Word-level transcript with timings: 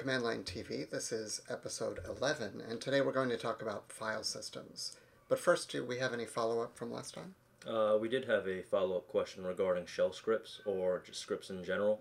Welcome 0.00 0.22
back 0.22 0.24
to 0.24 0.54
Command 0.54 0.64
Line 0.64 0.64
TV. 0.64 0.88
This 0.88 1.12
is 1.12 1.42
episode 1.50 1.98
11, 2.08 2.62
and 2.66 2.80
today 2.80 3.02
we're 3.02 3.12
going 3.12 3.28
to 3.28 3.36
talk 3.36 3.60
about 3.60 3.92
file 3.92 4.22
systems. 4.22 4.96
But 5.28 5.38
first, 5.38 5.70
do 5.70 5.84
we 5.84 5.98
have 5.98 6.14
any 6.14 6.24
follow 6.24 6.62
up 6.62 6.74
from 6.74 6.90
last 6.90 7.14
time? 7.14 7.34
Uh, 7.66 7.98
we 8.00 8.08
did 8.08 8.24
have 8.24 8.48
a 8.48 8.62
follow 8.62 8.96
up 8.96 9.08
question 9.08 9.44
regarding 9.44 9.84
shell 9.84 10.14
scripts 10.14 10.62
or 10.64 11.02
just 11.04 11.20
scripts 11.20 11.50
in 11.50 11.62
general. 11.64 12.00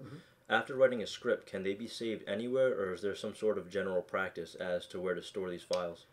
After 0.50 0.76
writing 0.76 1.02
a 1.02 1.08
script, 1.08 1.46
can 1.46 1.64
they 1.64 1.74
be 1.74 1.88
saved 1.88 2.24
anywhere, 2.26 2.70
or 2.70 2.94
is 2.94 3.02
there 3.02 3.16
some 3.16 3.36
sort 3.36 3.58
of 3.58 3.70
general 3.70 4.02
practice 4.02 4.56
as 4.56 4.86
to 4.88 5.00
where 5.02 5.16
to 5.16 5.22
store 5.22 5.50
these 5.50 5.64
files? 5.64 6.06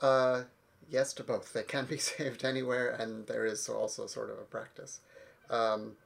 Uh, 0.00 0.42
yes 0.88 1.12
to 1.14 1.24
both. 1.24 1.52
They 1.52 1.64
can 1.64 1.86
be 1.86 1.98
saved 2.12 2.44
anywhere, 2.44 2.90
and 2.90 3.26
there 3.26 3.44
is 3.44 3.68
also 3.68 4.06
sort 4.06 4.30
of 4.30 4.38
a 4.38 4.42
practice. 4.42 5.00
Um, 5.50 5.96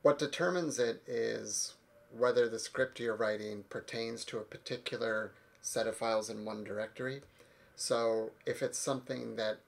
what 0.00 0.18
determines 0.18 0.78
it 0.78 1.02
is 1.06 1.74
whether 2.18 2.48
the 2.48 2.58
script 2.58 3.00
you're 3.00 3.16
writing 3.16 3.64
pertains 3.70 4.24
to 4.26 4.38
a 4.38 4.42
particular 4.42 5.32
set 5.60 5.86
of 5.86 5.96
files 5.96 6.30
in 6.30 6.44
one 6.44 6.64
directory. 6.64 7.22
So 7.76 8.30
if 8.46 8.62
it's 8.62 8.78
something 8.78 9.36
that 9.36 9.58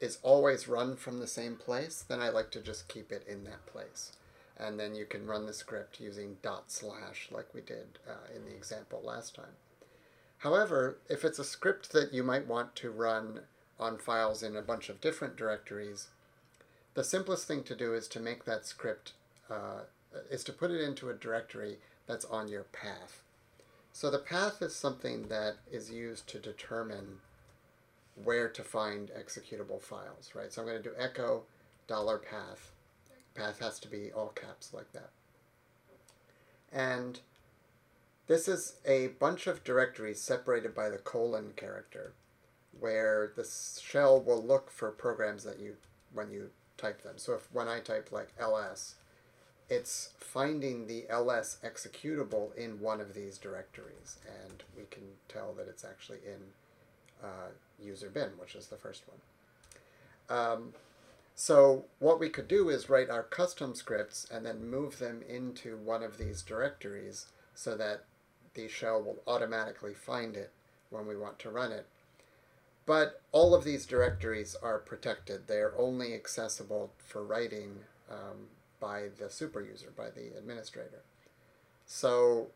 is 0.00 0.18
always 0.22 0.68
run 0.68 0.96
from 0.96 1.18
the 1.18 1.26
same 1.26 1.56
place, 1.56 2.04
then 2.06 2.20
I 2.20 2.28
like 2.28 2.50
to 2.52 2.60
just 2.60 2.88
keep 2.88 3.10
it 3.10 3.24
in 3.26 3.44
that 3.44 3.66
place. 3.66 4.12
And 4.56 4.78
then 4.78 4.94
you 4.94 5.04
can 5.04 5.26
run 5.26 5.46
the 5.46 5.52
script 5.52 6.00
using 6.00 6.36
dot 6.42 6.64
slash 6.70 7.28
like 7.30 7.52
we 7.54 7.60
did 7.60 7.98
uh, 8.08 8.34
in 8.34 8.44
the 8.44 8.54
example 8.54 9.00
last 9.04 9.34
time. 9.34 9.56
However, 10.38 10.98
if 11.08 11.24
it's 11.24 11.38
a 11.38 11.44
script 11.44 11.92
that 11.92 12.12
you 12.12 12.22
might 12.22 12.46
want 12.46 12.76
to 12.76 12.90
run 12.90 13.40
on 13.80 13.98
files 13.98 14.42
in 14.42 14.56
a 14.56 14.62
bunch 14.62 14.88
of 14.88 15.00
different 15.00 15.36
directories, 15.36 16.08
the 16.94 17.04
simplest 17.04 17.46
thing 17.46 17.62
to 17.64 17.76
do 17.76 17.94
is 17.94 18.08
to 18.08 18.20
make 18.20 18.44
that 18.44 18.66
script, 18.66 19.12
uh, 19.50 19.82
Uh, 20.14 20.20
is 20.30 20.44
to 20.44 20.52
put 20.52 20.70
it 20.70 20.80
into 20.80 21.10
a 21.10 21.14
directory 21.14 21.78
that's 22.06 22.24
on 22.24 22.48
your 22.48 22.64
path. 22.64 23.22
So 23.92 24.10
the 24.10 24.18
path 24.18 24.62
is 24.62 24.74
something 24.74 25.28
that 25.28 25.56
is 25.70 25.90
used 25.90 26.28
to 26.28 26.38
determine 26.38 27.18
where 28.24 28.48
to 28.48 28.62
find 28.62 29.10
executable 29.10 29.80
files, 29.80 30.32
right? 30.34 30.52
So 30.52 30.62
I'm 30.62 30.68
going 30.68 30.82
to 30.82 30.88
do 30.88 30.94
echo 30.98 31.42
dollar 31.86 32.18
path. 32.18 32.72
Path 33.34 33.60
has 33.60 33.78
to 33.80 33.88
be 33.88 34.10
all 34.12 34.28
caps 34.28 34.72
like 34.72 34.92
that. 34.92 35.10
And 36.72 37.20
this 38.26 38.48
is 38.48 38.76
a 38.84 39.08
bunch 39.18 39.46
of 39.46 39.64
directories 39.64 40.20
separated 40.20 40.74
by 40.74 40.88
the 40.90 40.98
colon 40.98 41.52
character, 41.56 42.12
where 42.78 43.32
the 43.36 43.48
shell 43.80 44.20
will 44.20 44.42
look 44.42 44.70
for 44.70 44.90
programs 44.90 45.44
that 45.44 45.58
you 45.58 45.76
when 46.12 46.30
you 46.30 46.50
type 46.76 47.02
them. 47.02 47.14
So 47.16 47.34
if 47.34 47.48
when 47.52 47.68
I 47.68 47.80
type 47.80 48.10
like 48.12 48.28
ls, 48.38 48.96
it's 49.68 50.10
finding 50.18 50.86
the 50.86 51.04
ls 51.08 51.58
executable 51.64 52.54
in 52.56 52.80
one 52.80 53.00
of 53.00 53.14
these 53.14 53.38
directories, 53.38 54.18
and 54.26 54.62
we 54.76 54.84
can 54.90 55.02
tell 55.28 55.52
that 55.54 55.68
it's 55.68 55.84
actually 55.84 56.18
in 56.26 56.40
uh, 57.22 57.48
user 57.78 58.08
bin, 58.08 58.30
which 58.38 58.54
is 58.54 58.68
the 58.68 58.76
first 58.76 59.02
one. 59.08 60.38
Um, 60.38 60.72
so 61.34 61.84
what 61.98 62.18
we 62.18 62.28
could 62.28 62.48
do 62.48 62.68
is 62.68 62.90
write 62.90 63.10
our 63.10 63.22
custom 63.22 63.74
scripts 63.74 64.26
and 64.30 64.44
then 64.44 64.68
move 64.68 64.98
them 64.98 65.22
into 65.28 65.76
one 65.76 66.02
of 66.02 66.18
these 66.18 66.42
directories 66.42 67.26
so 67.54 67.76
that 67.76 68.04
the 68.54 68.68
shell 68.68 69.02
will 69.02 69.22
automatically 69.26 69.94
find 69.94 70.36
it 70.36 70.50
when 70.90 71.06
we 71.06 71.16
want 71.16 71.38
to 71.40 71.50
run 71.50 71.72
it. 71.72 71.86
But 72.86 73.20
all 73.32 73.54
of 73.54 73.64
these 73.64 73.86
directories 73.86 74.56
are 74.62 74.78
protected. 74.78 75.46
They 75.46 75.58
are 75.58 75.74
only 75.76 76.14
accessible 76.14 76.90
for 76.98 77.22
writing 77.22 77.80
um, 78.10 78.48
by 78.80 79.08
the 79.18 79.30
super 79.30 79.60
user, 79.60 79.92
by 79.96 80.10
the 80.10 80.36
administrator. 80.36 81.02
So 81.86 82.48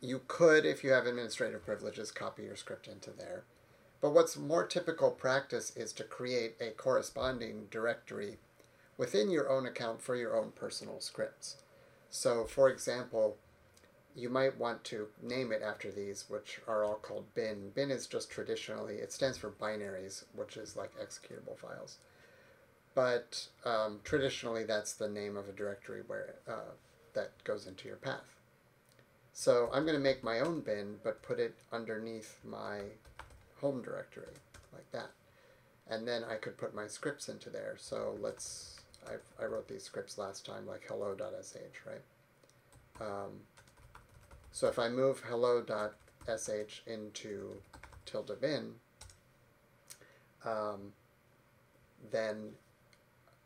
you 0.00 0.22
could, 0.26 0.64
if 0.64 0.82
you 0.82 0.90
have 0.90 1.06
administrative 1.06 1.64
privileges, 1.64 2.10
copy 2.10 2.44
your 2.44 2.56
script 2.56 2.88
into 2.88 3.10
there. 3.10 3.44
But 4.00 4.10
what's 4.10 4.36
more 4.36 4.66
typical 4.66 5.10
practice 5.10 5.76
is 5.76 5.92
to 5.94 6.04
create 6.04 6.56
a 6.60 6.70
corresponding 6.70 7.68
directory 7.70 8.38
within 8.98 9.30
your 9.30 9.48
own 9.48 9.66
account 9.66 10.02
for 10.02 10.16
your 10.16 10.36
own 10.36 10.52
personal 10.52 11.00
scripts. 11.00 11.56
So, 12.10 12.44
for 12.44 12.68
example, 12.68 13.36
you 14.14 14.28
might 14.28 14.58
want 14.58 14.84
to 14.84 15.08
name 15.22 15.52
it 15.52 15.62
after 15.62 15.90
these, 15.90 16.26
which 16.28 16.60
are 16.66 16.84
all 16.84 16.96
called 16.96 17.32
bin. 17.34 17.70
Bin 17.74 17.90
is 17.90 18.06
just 18.06 18.30
traditionally, 18.30 18.96
it 18.96 19.12
stands 19.12 19.38
for 19.38 19.50
binaries, 19.50 20.24
which 20.34 20.56
is 20.56 20.76
like 20.76 20.92
executable 20.98 21.56
files. 21.56 21.98
But 22.94 23.46
um, 23.64 24.00
traditionally, 24.04 24.64
that's 24.64 24.92
the 24.92 25.08
name 25.08 25.36
of 25.36 25.48
a 25.48 25.52
directory 25.52 26.02
where 26.06 26.34
uh, 26.48 26.72
that 27.14 27.32
goes 27.44 27.66
into 27.66 27.88
your 27.88 27.96
path. 27.96 28.36
So 29.32 29.70
I'm 29.72 29.84
going 29.84 29.96
to 29.96 30.02
make 30.02 30.22
my 30.22 30.40
own 30.40 30.60
bin, 30.60 30.96
but 31.02 31.22
put 31.22 31.38
it 31.38 31.54
underneath 31.72 32.38
my 32.44 32.80
home 33.60 33.82
directory, 33.82 34.34
like 34.72 34.90
that. 34.92 35.10
And 35.88 36.06
then 36.06 36.22
I 36.24 36.36
could 36.36 36.58
put 36.58 36.74
my 36.74 36.86
scripts 36.86 37.28
into 37.28 37.48
there. 37.48 37.76
So 37.78 38.16
let's, 38.20 38.76
i 39.08 39.42
I 39.42 39.46
wrote 39.46 39.68
these 39.68 39.82
scripts 39.82 40.18
last 40.18 40.44
time, 40.44 40.66
like 40.66 40.82
hello.sh, 40.86 41.86
right? 41.86 42.02
Um, 43.00 43.40
so 44.52 44.68
if 44.68 44.78
I 44.78 44.88
move 44.88 45.22
hello.sh 45.26 46.80
into 46.86 47.56
tilde 48.04 48.38
bin, 48.40 48.74
um, 50.44 50.92
then 52.10 52.50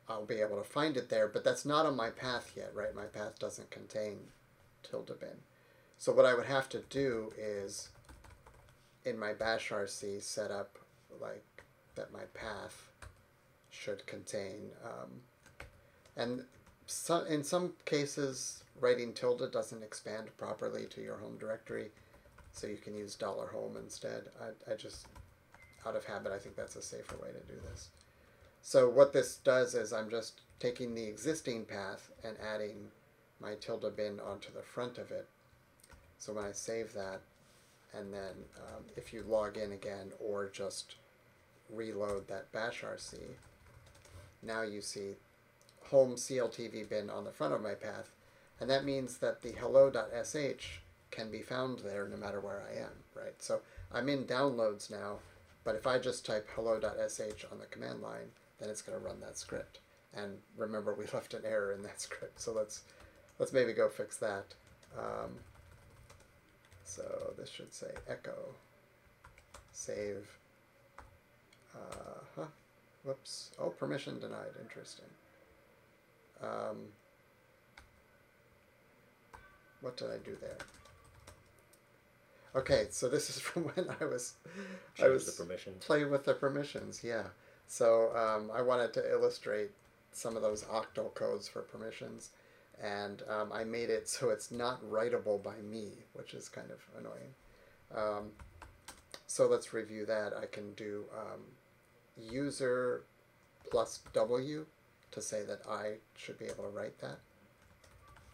I'll 0.09 0.25
be 0.25 0.41
able 0.41 0.59
to 0.59 0.65
find 0.65 0.97
it 0.97 1.09
there, 1.09 1.27
but 1.27 1.43
that's 1.45 1.65
not 1.65 1.87
on 1.87 1.97
my 1.97 2.11
path 2.11 2.53
yet, 2.57 2.71
right? 2.75 2.95
My 2.95 3.07
path 3.07 3.39
doesn't 3.39 3.71
contain 3.71 4.19
tilde 4.83 5.19
bin. 5.19 5.43
So 5.99 6.13
what 6.13 6.27
I 6.27 6.35
would 6.35 6.47
have 6.47 6.69
to 6.71 6.81
do 6.91 7.33
is 7.37 7.89
in 9.05 9.19
my 9.19 9.33
bash 9.33 9.71
RC 9.71 10.23
set 10.23 10.51
up 10.51 10.79
like 11.21 11.45
that 11.95 12.13
my 12.13 12.25
path 12.35 12.89
should 13.71 14.07
contain. 14.07 14.71
Um, 14.85 15.11
and 16.17 16.45
some, 16.87 17.27
in 17.27 17.43
some 17.43 17.73
cases, 17.85 18.63
writing 18.81 19.13
tilde 19.13 19.51
doesn't 19.53 19.83
expand 19.83 20.29
properly 20.37 20.87
to 20.87 21.01
your 21.01 21.17
home 21.17 21.37
directory, 21.39 21.91
so 22.53 22.67
you 22.67 22.77
can 22.77 22.95
use 22.95 23.15
dollar 23.15 23.49
$home 23.49 23.77
instead. 23.77 24.25
I, 24.41 24.73
I 24.73 24.77
just, 24.77 25.07
out 25.87 25.97
of 25.97 26.05
habit, 26.05 26.33
I 26.33 26.39
think 26.39 26.57
that's 26.57 26.77
a 26.77 26.83
safer 26.83 27.17
way 27.17 27.29
to 27.29 27.53
do 27.53 27.61
this. 27.71 27.89
So 28.69 28.89
what 28.89 29.13
this 29.13 29.37
does 29.37 29.77
is 29.77 29.93
I'm 29.93 30.11
just 30.11 30.41
taking 30.59 30.93
the 30.93 31.05
existing 31.05 31.67
path 31.67 32.11
and 32.25 32.37
adding 32.45 32.89
my 33.41 33.55
tilde 33.55 33.95
bin 33.95 34.19
onto 34.19 34.53
the 34.53 34.61
front 34.61 34.99
of 34.99 35.13
it. 35.13 35.29
So 36.19 36.33
when 36.33 36.45
I 36.45 36.51
save 36.51 36.93
that, 36.95 37.21
and 37.97 38.13
then 38.13 38.35
um, 38.57 38.83
if 38.97 39.13
you 39.13 39.23
log 39.23 39.57
in 39.57 39.71
again 39.71 40.11
or 40.19 40.49
just 40.49 40.97
reload 41.71 42.27
that 42.27 42.51
bash 42.51 42.83
RC, 42.83 43.21
now 44.43 44.63
you 44.63 44.81
see 44.81 45.15
home 45.85 46.17
CLTV 46.17 46.89
bin 46.89 47.09
on 47.09 47.23
the 47.23 47.31
front 47.31 47.55
of 47.55 47.63
my 47.63 47.75
path, 47.75 48.11
and 48.59 48.69
that 48.69 48.85
means 48.85 49.19
that 49.19 49.43
the 49.43 49.53
hello.sh 49.53 50.81
can 51.13 51.31
be 51.31 51.41
found 51.41 51.79
there 51.79 52.09
no 52.09 52.17
matter 52.17 52.41
where 52.41 52.65
I 52.69 52.81
am, 52.81 53.05
right? 53.15 53.41
So 53.41 53.61
I'm 53.93 54.09
in 54.09 54.25
downloads 54.25 54.91
now, 54.91 55.19
but 55.63 55.77
if 55.77 55.87
I 55.87 56.01
just 56.01 56.27
type 56.27 56.49
hello.sh 56.57 57.45
on 57.53 57.61
the 57.61 57.67
command 57.67 58.03
line, 58.03 58.33
then 58.61 58.71
it's 58.71 58.83
going 58.83 58.99
to 58.99 59.05
run 59.05 59.21
that 59.21 59.39
script. 59.39 59.81
And 60.15 60.39
remember, 60.57 60.95
we 60.95 61.05
left 61.15 61.35
an 61.35 61.43
error 61.45 61.73
in 61.73 61.83
that 61.83 62.01
script, 62.01 62.41
so 62.41 62.53
let's 62.53 62.83
let's 63.39 63.53
maybe 63.53 63.73
go 63.73 63.89
fix 63.89 64.17
that. 64.19 64.55
Um, 64.99 65.31
so 66.85 67.35
this 67.39 67.51
should 67.51 67.75
say 67.75 67.91
echo 68.09 68.55
save. 69.73 70.39
Uh, 71.75 72.21
huh. 72.35 72.45
Whoops. 73.05 73.51
Oh, 73.59 73.69
permission 73.69 74.19
denied. 74.19 74.55
Interesting. 74.61 75.05
Um, 76.43 76.89
what 79.81 79.97
did 79.97 80.09
I 80.11 80.19
do 80.25 80.37
there? 80.41 80.57
Okay, 82.55 82.87
so 82.91 83.09
this 83.09 83.29
is 83.29 83.39
from 83.41 83.65
when 83.65 83.87
I 84.01 84.05
was 84.07 84.35
I 85.03 85.09
was 85.09 85.27
the 85.27 85.45
permissions. 85.45 85.85
playing 85.85 86.11
with 86.11 86.25
the 86.25 86.35
permissions. 86.35 87.03
Yeah. 87.05 87.25
So 87.69 88.15
um, 88.17 88.51
I 88.55 88.63
wanted 88.63 88.93
to 88.95 89.11
illustrate 89.11 89.71
some 90.13 90.37
of 90.37 90.43
those 90.43 90.65
octal 90.65 91.13
codes 91.15 91.49
for 91.49 91.63
permissions, 91.63 92.31
and 92.83 93.23
um, 93.29 93.53
I 93.53 93.65
made 93.65 93.91
it 93.91 94.09
so 94.09 94.31
it's 94.31 94.51
not 94.51 94.83
writable 94.91 95.43
by 95.43 95.57
me, 95.57 95.89
which 96.15 96.35
is 96.35 96.49
kind 96.49 96.71
of 96.71 96.79
annoying. 96.99 97.35
Um, 97.95 98.31
so 99.27 99.47
let's 99.47 99.73
review 99.73 100.07
that. 100.07 100.33
I 100.35 100.47
can 100.47 100.73
do 100.75 101.05
um, 101.17 101.41
user 102.17 103.03
plus 103.71 104.01
W 104.13 104.65
to 105.11 105.21
say 105.21 105.45
that 105.45 105.61
I 105.69 105.95
should 106.17 106.39
be 106.39 106.47
able 106.47 106.65
to 106.65 106.71
write 106.71 106.99
that. 107.01 107.19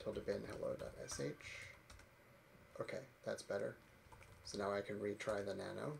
Tilde 0.02 0.25
bin 0.26 0.43
hello.sh. 0.50 1.20
Okay, 2.81 2.99
that's 3.25 3.43
better. 3.43 3.76
So 4.44 4.58
now 4.58 4.73
I 4.73 4.81
can 4.81 4.96
retry 4.96 5.44
the 5.44 5.55
nano. 5.55 5.93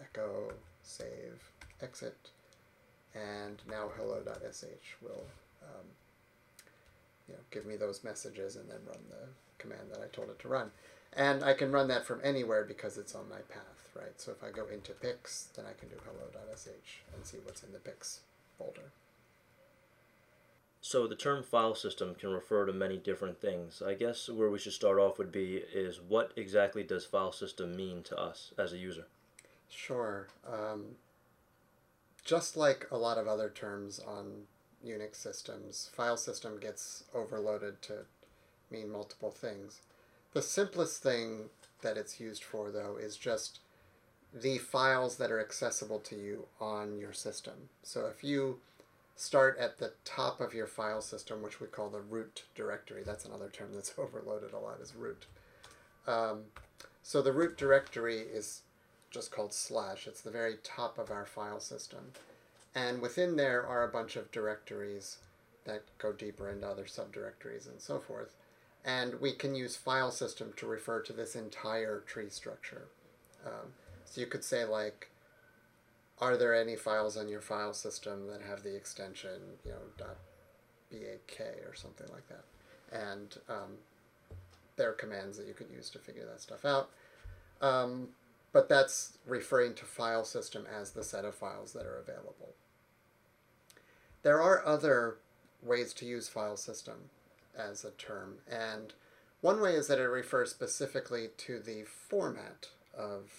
Echo, 0.00 0.52
save, 0.82 1.40
exit, 1.82 2.30
and 3.14 3.62
now 3.68 3.90
hello.sh 3.96 4.94
will 5.02 5.26
um, 5.62 5.86
you 7.28 7.34
know, 7.34 7.40
give 7.50 7.66
me 7.66 7.76
those 7.76 8.04
messages 8.04 8.56
and 8.56 8.68
then 8.68 8.78
run 8.86 8.98
the 9.08 9.28
command 9.58 9.90
that 9.92 10.00
I 10.00 10.08
told 10.14 10.30
it 10.30 10.38
to 10.40 10.48
run. 10.48 10.70
And 11.12 11.42
I 11.42 11.54
can 11.54 11.72
run 11.72 11.88
that 11.88 12.06
from 12.06 12.20
anywhere 12.22 12.64
because 12.64 12.96
it's 12.96 13.14
on 13.14 13.28
my 13.28 13.40
path, 13.48 13.90
right? 13.94 14.18
So 14.20 14.32
if 14.32 14.44
I 14.44 14.50
go 14.50 14.66
into 14.72 14.92
pix, 14.92 15.48
then 15.56 15.64
I 15.66 15.78
can 15.78 15.88
do 15.88 15.96
hello.sh 16.04 16.98
and 17.14 17.24
see 17.24 17.38
what's 17.44 17.62
in 17.62 17.72
the 17.72 17.78
pix 17.78 18.20
folder. 18.58 18.92
So 20.82 21.06
the 21.06 21.16
term 21.16 21.42
file 21.42 21.74
system 21.74 22.14
can 22.14 22.30
refer 22.30 22.64
to 22.64 22.72
many 22.72 22.96
different 22.96 23.40
things. 23.40 23.82
I 23.86 23.94
guess 23.94 24.28
where 24.28 24.48
we 24.48 24.58
should 24.58 24.72
start 24.72 24.98
off 24.98 25.18
would 25.18 25.30
be 25.30 25.56
is 25.56 26.00
what 26.00 26.32
exactly 26.36 26.82
does 26.82 27.04
file 27.04 27.32
system 27.32 27.76
mean 27.76 28.02
to 28.04 28.18
us 28.18 28.52
as 28.56 28.72
a 28.72 28.78
user? 28.78 29.06
Sure. 29.68 30.28
Um, 30.46 30.96
just 32.24 32.56
like 32.56 32.86
a 32.90 32.96
lot 32.96 33.18
of 33.18 33.26
other 33.26 33.50
terms 33.50 34.00
on 34.06 34.42
Unix 34.86 35.16
systems, 35.16 35.90
file 35.92 36.16
system 36.16 36.58
gets 36.58 37.04
overloaded 37.14 37.82
to 37.82 38.04
mean 38.70 38.90
multiple 38.90 39.30
things. 39.30 39.80
The 40.32 40.42
simplest 40.42 41.02
thing 41.02 41.50
that 41.82 41.96
it's 41.96 42.20
used 42.20 42.44
for, 42.44 42.70
though, 42.70 42.96
is 42.96 43.16
just 43.16 43.60
the 44.32 44.58
files 44.58 45.16
that 45.16 45.30
are 45.30 45.40
accessible 45.40 45.98
to 45.98 46.14
you 46.14 46.46
on 46.60 46.98
your 46.98 47.12
system. 47.12 47.68
So 47.82 48.06
if 48.06 48.22
you 48.22 48.60
start 49.20 49.58
at 49.58 49.76
the 49.76 49.92
top 50.02 50.40
of 50.40 50.54
your 50.54 50.66
file 50.66 51.02
system, 51.02 51.42
which 51.42 51.60
we 51.60 51.66
call 51.66 51.90
the 51.90 52.00
root 52.00 52.44
directory. 52.54 53.02
That's 53.04 53.26
another 53.26 53.50
term 53.52 53.68
that's 53.74 53.92
overloaded 53.98 54.54
a 54.54 54.58
lot 54.58 54.80
is 54.80 54.94
root. 54.94 55.26
Um, 56.06 56.44
so 57.02 57.20
the 57.20 57.32
root 57.32 57.58
directory 57.58 58.20
is 58.20 58.62
just 59.10 59.30
called 59.30 59.52
slash. 59.52 60.06
It's 60.06 60.20
the 60.20 60.30
very 60.30 60.56
top 60.62 60.98
of 60.98 61.10
our 61.10 61.26
file 61.26 61.60
system. 61.60 62.12
And 62.74 63.00
within 63.00 63.36
there 63.36 63.66
are 63.66 63.84
a 63.84 63.92
bunch 63.92 64.16
of 64.16 64.30
directories 64.30 65.18
that 65.64 65.82
go 65.98 66.12
deeper 66.12 66.48
into 66.48 66.68
other 66.68 66.84
subdirectories 66.84 67.68
and 67.68 67.80
so 67.80 67.98
forth. 67.98 68.34
And 68.84 69.20
we 69.20 69.32
can 69.32 69.54
use 69.54 69.76
file 69.76 70.10
system 70.10 70.52
to 70.56 70.66
refer 70.66 71.00
to 71.02 71.12
this 71.12 71.34
entire 71.34 72.00
tree 72.06 72.30
structure. 72.30 72.88
Um, 73.44 73.72
so 74.04 74.20
you 74.20 74.26
could 74.26 74.44
say 74.44 74.64
like 74.64 75.10
are 76.20 76.36
there 76.36 76.54
any 76.54 76.76
files 76.76 77.16
on 77.16 77.28
your 77.28 77.40
file 77.40 77.72
system 77.72 78.26
that 78.26 78.42
have 78.42 78.62
the 78.62 78.76
extension, 78.76 79.40
you 79.64 79.70
know, 79.70 79.78
dot 79.96 80.16
.bak 80.92 81.40
or 81.66 81.74
something 81.74 82.06
like 82.12 82.28
that? 82.28 82.44
And 82.92 83.36
um, 83.48 83.78
there 84.76 84.90
are 84.90 84.94
commands 84.94 85.38
that 85.38 85.46
you 85.46 85.54
could 85.54 85.70
use 85.70 85.88
to 85.90 85.98
figure 85.98 86.26
that 86.26 86.40
stuff 86.40 86.64
out. 86.64 86.90
Um, 87.62 88.08
but 88.52 88.68
that's 88.68 89.18
referring 89.26 89.74
to 89.74 89.84
file 89.84 90.24
system 90.24 90.66
as 90.66 90.90
the 90.90 91.04
set 91.04 91.24
of 91.24 91.34
files 91.34 91.72
that 91.72 91.86
are 91.86 91.98
available. 91.98 92.54
There 94.22 94.40
are 94.40 94.64
other 94.66 95.16
ways 95.62 95.92
to 95.94 96.06
use 96.06 96.28
file 96.28 96.56
system 96.56 97.10
as 97.56 97.84
a 97.84 97.90
term, 97.92 98.38
and 98.50 98.92
one 99.40 99.60
way 99.60 99.74
is 99.74 99.88
that 99.88 99.98
it 99.98 100.04
refers 100.04 100.50
specifically 100.50 101.28
to 101.38 101.58
the 101.58 101.84
format 101.84 102.68
of 102.96 103.30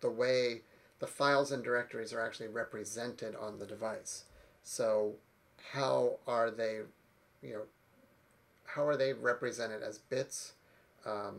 the 0.00 0.10
way 0.10 0.62
the 0.98 1.06
files 1.06 1.52
and 1.52 1.62
directories 1.62 2.12
are 2.12 2.24
actually 2.24 2.48
represented 2.48 3.36
on 3.36 3.58
the 3.58 3.66
device. 3.66 4.24
So 4.62 5.14
how 5.72 6.16
are 6.26 6.50
they, 6.50 6.80
you 7.42 7.54
know, 7.54 7.62
how 8.64 8.86
are 8.86 8.96
they 8.96 9.12
represented 9.12 9.82
as 9.82 9.98
bits? 9.98 10.52
Um, 11.06 11.36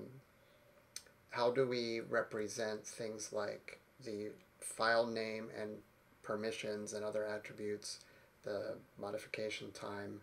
how 1.40 1.50
do 1.50 1.66
we 1.66 2.02
represent 2.02 2.86
things 2.86 3.32
like 3.32 3.80
the 4.04 4.28
file 4.60 5.08
name 5.08 5.48
and 5.58 5.70
permissions 6.22 6.92
and 6.92 7.06
other 7.06 7.26
attributes, 7.26 8.00
the 8.44 8.76
modification 9.00 9.72
time? 9.72 10.20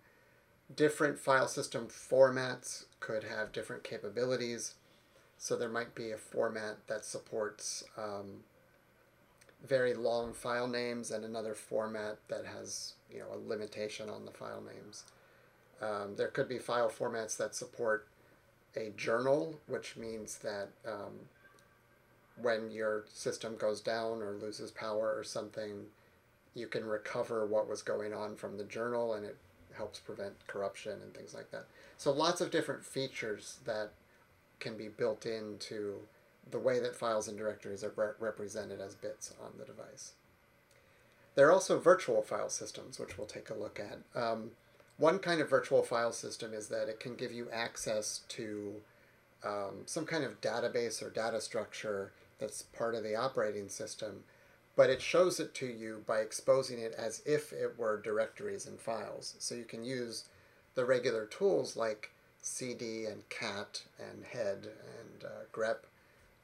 Different 0.74 1.18
file 1.18 1.48
system 1.48 1.88
formats 1.88 2.84
could 3.00 3.24
have 3.24 3.50
different 3.50 3.82
capabilities. 3.82 4.74
So 5.38 5.56
there 5.56 5.70
might 5.70 5.94
be 5.94 6.10
a 6.10 6.18
format 6.18 6.86
that 6.86 7.06
supports 7.06 7.82
um, 7.96 8.44
very 9.66 9.94
long 9.94 10.34
file 10.34 10.68
names 10.68 11.10
and 11.10 11.24
another 11.24 11.54
format 11.54 12.18
that 12.28 12.44
has 12.44 12.92
you 13.10 13.20
know 13.20 13.28
a 13.32 13.48
limitation 13.48 14.10
on 14.10 14.26
the 14.26 14.32
file 14.32 14.62
names. 14.62 15.04
Um, 15.80 16.16
there 16.16 16.28
could 16.28 16.48
be 16.48 16.58
file 16.58 16.90
formats 16.90 17.38
that 17.38 17.54
support 17.54 18.06
a 18.76 18.90
journal, 18.96 19.58
which 19.66 19.96
means 19.96 20.38
that 20.38 20.68
um, 20.86 21.12
when 22.40 22.70
your 22.70 23.04
system 23.12 23.56
goes 23.56 23.80
down 23.80 24.22
or 24.22 24.34
loses 24.34 24.70
power 24.70 25.14
or 25.16 25.24
something, 25.24 25.86
you 26.54 26.66
can 26.66 26.84
recover 26.84 27.46
what 27.46 27.68
was 27.68 27.82
going 27.82 28.12
on 28.12 28.36
from 28.36 28.56
the 28.56 28.64
journal 28.64 29.14
and 29.14 29.24
it 29.24 29.36
helps 29.76 29.98
prevent 29.98 30.46
corruption 30.46 30.92
and 31.02 31.14
things 31.14 31.34
like 31.34 31.50
that. 31.50 31.66
So 31.98 32.10
lots 32.12 32.40
of 32.40 32.50
different 32.50 32.84
features 32.84 33.58
that 33.64 33.90
can 34.58 34.76
be 34.76 34.88
built 34.88 35.26
into 35.26 36.00
the 36.50 36.58
way 36.58 36.78
that 36.80 36.96
files 36.96 37.28
and 37.28 37.36
directories 37.36 37.84
are 37.84 37.92
re- 37.96 38.12
represented 38.18 38.80
as 38.80 38.94
bits 38.94 39.34
on 39.42 39.52
the 39.58 39.64
device. 39.64 40.12
There 41.34 41.48
are 41.48 41.52
also 41.52 41.78
virtual 41.78 42.22
file 42.22 42.48
systems, 42.48 42.98
which 42.98 43.18
we'll 43.18 43.26
take 43.26 43.50
a 43.50 43.54
look 43.54 43.78
at. 43.78 44.20
Um, 44.20 44.52
one 44.98 45.18
kind 45.18 45.40
of 45.40 45.50
virtual 45.50 45.82
file 45.82 46.12
system 46.12 46.54
is 46.54 46.68
that 46.68 46.88
it 46.88 47.00
can 47.00 47.14
give 47.14 47.32
you 47.32 47.48
access 47.52 48.22
to 48.28 48.74
um, 49.44 49.82
some 49.84 50.06
kind 50.06 50.24
of 50.24 50.40
database 50.40 51.02
or 51.02 51.10
data 51.10 51.40
structure 51.40 52.12
that's 52.38 52.62
part 52.62 52.94
of 52.94 53.02
the 53.02 53.14
operating 53.14 53.68
system, 53.68 54.24
but 54.74 54.90
it 54.90 55.00
shows 55.00 55.40
it 55.40 55.54
to 55.54 55.66
you 55.66 56.02
by 56.06 56.18
exposing 56.18 56.78
it 56.78 56.94
as 56.96 57.22
if 57.26 57.52
it 57.52 57.78
were 57.78 58.00
directories 58.00 58.66
and 58.66 58.80
files. 58.80 59.34
So 59.38 59.54
you 59.54 59.64
can 59.64 59.84
use 59.84 60.24
the 60.74 60.84
regular 60.84 61.26
tools 61.26 61.76
like 61.76 62.10
cd 62.42 63.06
and 63.06 63.28
cat 63.28 63.82
and 63.98 64.24
head 64.24 64.68
and 64.98 65.24
uh, 65.24 65.44
grep 65.52 65.78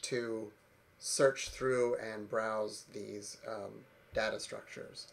to 0.03 0.51
search 0.99 1.51
through 1.51 1.97
and 1.97 2.29
browse 2.29 2.85
these 2.93 3.37
um, 3.49 3.85
data 4.15 4.41
structures. 4.41 5.09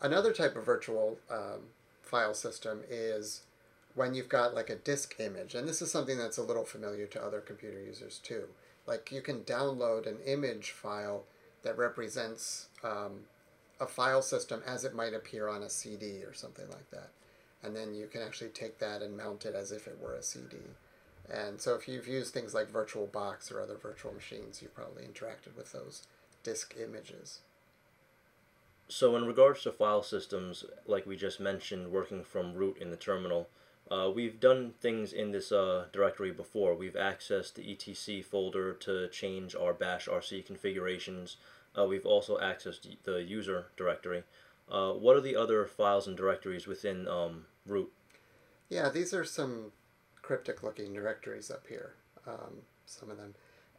Another 0.00 0.32
type 0.32 0.56
of 0.56 0.64
virtual 0.64 1.18
um, 1.30 1.60
file 2.06 2.34
system 2.34 2.82
is 2.88 3.42
when 3.94 4.14
you've 4.14 4.28
got 4.28 4.54
like 4.54 4.70
a 4.70 4.76
disk 4.76 5.14
image, 5.18 5.54
and 5.54 5.68
this 5.68 5.82
is 5.82 5.90
something 5.90 6.18
that's 6.18 6.38
a 6.38 6.42
little 6.42 6.64
familiar 6.64 7.06
to 7.06 7.22
other 7.22 7.40
computer 7.40 7.80
users 7.80 8.18
too. 8.18 8.44
Like 8.86 9.10
you 9.10 9.20
can 9.20 9.40
download 9.40 10.06
an 10.06 10.18
image 10.26 10.70
file 10.70 11.24
that 11.62 11.78
represents 11.78 12.68
um, 12.84 13.24
a 13.80 13.86
file 13.86 14.22
system 14.22 14.62
as 14.66 14.84
it 14.84 14.94
might 14.94 15.14
appear 15.14 15.48
on 15.48 15.62
a 15.62 15.70
CD 15.70 16.22
or 16.22 16.32
something 16.32 16.68
like 16.70 16.90
that. 16.90 17.10
And 17.62 17.74
then 17.74 17.94
you 17.94 18.06
can 18.06 18.22
actually 18.22 18.50
take 18.50 18.78
that 18.78 19.02
and 19.02 19.16
mount 19.16 19.44
it 19.44 19.54
as 19.54 19.72
if 19.72 19.88
it 19.88 19.98
were 20.00 20.14
a 20.14 20.22
CD. 20.22 20.56
And 21.28 21.60
so 21.60 21.74
if 21.74 21.88
you've 21.88 22.06
used 22.06 22.32
things 22.32 22.54
like 22.54 22.72
VirtualBox 22.72 23.50
or 23.50 23.60
other 23.60 23.76
virtual 23.76 24.12
machines, 24.12 24.62
you've 24.62 24.74
probably 24.74 25.02
interacted 25.02 25.56
with 25.56 25.72
those 25.72 26.06
disk 26.44 26.76
images. 26.80 27.40
So 28.88 29.16
in 29.16 29.24
regards 29.24 29.62
to 29.62 29.72
file 29.72 30.02
systems, 30.02 30.64
like 30.86 31.06
we 31.06 31.16
just 31.16 31.40
mentioned, 31.40 31.90
working 31.90 32.22
from 32.22 32.54
root 32.54 32.78
in 32.80 32.90
the 32.90 32.96
terminal, 32.96 33.48
uh, 33.90 34.10
we've 34.12 34.40
done 34.40 34.74
things 34.80 35.12
in 35.12 35.32
this 35.32 35.52
uh, 35.52 35.86
directory 35.92 36.32
before. 36.32 36.74
We've 36.74 36.94
accessed 36.94 37.54
the 37.54 37.70
etc 37.70 38.22
folder 38.24 38.72
to 38.74 39.08
change 39.08 39.54
our 39.54 39.72
bash 39.72 40.08
RC 40.08 40.46
configurations. 40.46 41.36
Uh, 41.76 41.84
we've 41.84 42.06
also 42.06 42.38
accessed 42.38 42.96
the 43.04 43.22
user 43.22 43.66
directory. 43.76 44.22
Uh, 44.68 44.92
what 44.92 45.16
are 45.16 45.20
the 45.20 45.36
other 45.36 45.66
files 45.66 46.06
and 46.08 46.16
directories 46.16 46.66
within 46.66 47.06
um, 47.06 47.46
root? 47.66 47.92
Yeah, 48.68 48.88
these 48.88 49.14
are 49.14 49.24
some 49.24 49.72
cryptic 50.22 50.62
looking 50.62 50.92
directories 50.92 51.50
up 51.50 51.66
here, 51.68 51.94
um, 52.26 52.62
some 52.84 53.10
of 53.10 53.16
them. 53.16 53.34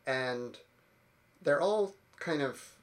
And 0.06 0.58
they're 1.42 1.62
all 1.62 1.94
kind 2.20 2.42
of 2.42 2.77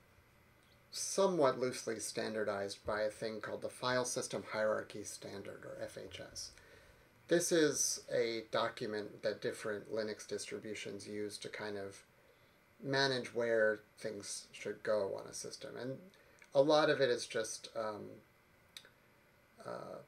somewhat 0.94 1.58
loosely 1.58 1.98
standardized 1.98 2.78
by 2.86 3.02
a 3.02 3.10
thing 3.10 3.40
called 3.40 3.62
the 3.62 3.68
File 3.68 4.04
System 4.04 4.44
Hierarchy 4.52 5.02
Standard, 5.02 5.64
or 5.64 5.84
FHS. 5.84 6.50
This 7.26 7.50
is 7.50 8.02
a 8.14 8.44
document 8.52 9.22
that 9.22 9.42
different 9.42 9.92
Linux 9.92 10.26
distributions 10.26 11.08
use 11.08 11.36
to 11.38 11.48
kind 11.48 11.76
of 11.76 12.04
manage 12.80 13.34
where 13.34 13.80
things 13.98 14.46
should 14.52 14.82
go 14.84 15.18
on 15.18 15.28
a 15.28 15.34
system. 15.34 15.70
And 15.76 15.96
a 16.54 16.62
lot 16.62 16.90
of 16.90 17.00
it 17.00 17.10
is 17.10 17.26
just 17.26 17.70
um, 17.76 18.04
uh, 19.66 19.98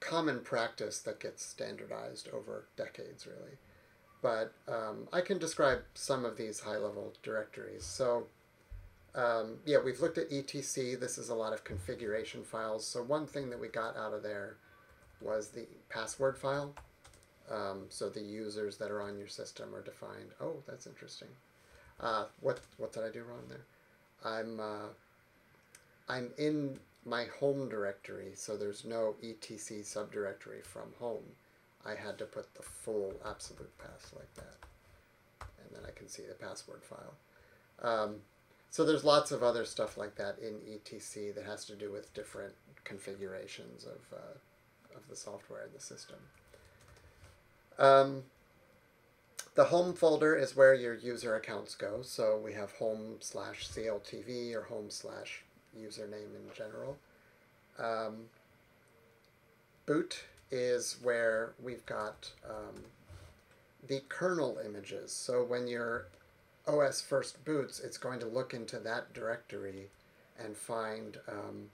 common 0.00 0.40
practice 0.40 0.98
that 1.00 1.20
gets 1.20 1.46
standardized 1.46 2.28
over 2.32 2.66
decades, 2.76 3.28
really. 3.28 3.58
But 4.22 4.54
um, 4.66 5.06
I 5.12 5.20
can 5.20 5.38
describe 5.38 5.82
some 5.94 6.24
of 6.24 6.36
these 6.36 6.60
high 6.60 6.78
level 6.78 7.12
directories. 7.22 7.84
So, 7.84 8.26
um, 9.16 9.58
yeah, 9.64 9.78
we've 9.82 10.00
looked 10.00 10.18
at 10.18 10.30
etc. 10.30 10.96
This 10.96 11.16
is 11.16 11.30
a 11.30 11.34
lot 11.34 11.54
of 11.54 11.64
configuration 11.64 12.44
files. 12.44 12.86
So, 12.86 13.02
one 13.02 13.26
thing 13.26 13.48
that 13.50 13.58
we 13.58 13.68
got 13.68 13.96
out 13.96 14.12
of 14.12 14.22
there 14.22 14.56
was 15.22 15.48
the 15.48 15.66
password 15.88 16.36
file. 16.36 16.74
Um, 17.50 17.86
so, 17.88 18.10
the 18.10 18.20
users 18.20 18.76
that 18.76 18.90
are 18.90 19.00
on 19.00 19.18
your 19.18 19.28
system 19.28 19.74
are 19.74 19.82
defined. 19.82 20.30
Oh, 20.40 20.56
that's 20.68 20.86
interesting. 20.86 21.28
Uh, 21.98 22.26
what, 22.42 22.60
what 22.76 22.92
did 22.92 23.04
I 23.04 23.10
do 23.10 23.22
wrong 23.22 23.42
there? 23.48 23.64
I'm, 24.22 24.60
uh, 24.60 24.88
I'm 26.10 26.30
in 26.36 26.78
my 27.06 27.24
home 27.40 27.70
directory, 27.70 28.32
so 28.34 28.54
there's 28.54 28.84
no 28.84 29.14
etc 29.22 29.82
subdirectory 29.82 30.62
from 30.62 30.92
home. 30.98 31.24
I 31.86 31.94
had 31.94 32.18
to 32.18 32.24
put 32.24 32.52
the 32.54 32.62
full 32.62 33.14
absolute 33.24 33.78
path 33.78 34.12
like 34.14 34.34
that. 34.34 34.56
and 35.40 35.74
then 35.74 35.88
I 35.88 35.96
can 35.96 36.08
see 36.08 36.24
the 36.28 36.34
password 36.34 36.82
file. 36.82 37.14
Um, 37.82 38.16
so 38.76 38.84
there's 38.84 39.04
lots 39.04 39.32
of 39.32 39.42
other 39.42 39.64
stuff 39.64 39.96
like 39.96 40.16
that 40.16 40.36
in 40.38 40.52
ETC 40.70 41.34
that 41.34 41.46
has 41.46 41.64
to 41.64 41.74
do 41.74 41.90
with 41.90 42.12
different 42.12 42.52
configurations 42.84 43.84
of, 43.84 44.00
uh, 44.12 44.94
of 44.94 45.08
the 45.08 45.16
software 45.16 45.62
in 45.62 45.70
the 45.72 45.80
system. 45.80 46.18
Um, 47.78 48.24
the 49.54 49.64
home 49.64 49.94
folder 49.94 50.36
is 50.36 50.54
where 50.54 50.74
your 50.74 50.94
user 50.94 51.36
accounts 51.36 51.74
go. 51.74 52.02
So 52.02 52.38
we 52.44 52.52
have 52.52 52.70
home 52.72 53.14
slash 53.20 53.66
CLTV 53.66 54.54
or 54.54 54.64
home 54.64 54.90
slash 54.90 55.42
username 55.74 56.34
in 56.34 56.54
general. 56.54 56.98
Um, 57.78 58.26
boot 59.86 60.22
is 60.50 60.98
where 61.02 61.54
we've 61.62 61.86
got 61.86 62.30
um, 62.46 62.82
the 63.88 64.02
kernel 64.10 64.58
images. 64.62 65.12
So 65.12 65.44
when 65.44 65.66
your 65.66 66.08
OS 66.66 67.00
first 67.00 67.44
boots, 67.44 67.80
it's 67.80 67.98
going 67.98 68.20
to 68.20 68.26
look 68.26 68.54
into 68.54 68.78
that 68.78 69.12
directory 69.12 69.88
and 70.38 70.56
find 70.56 71.18
um, 71.28 71.68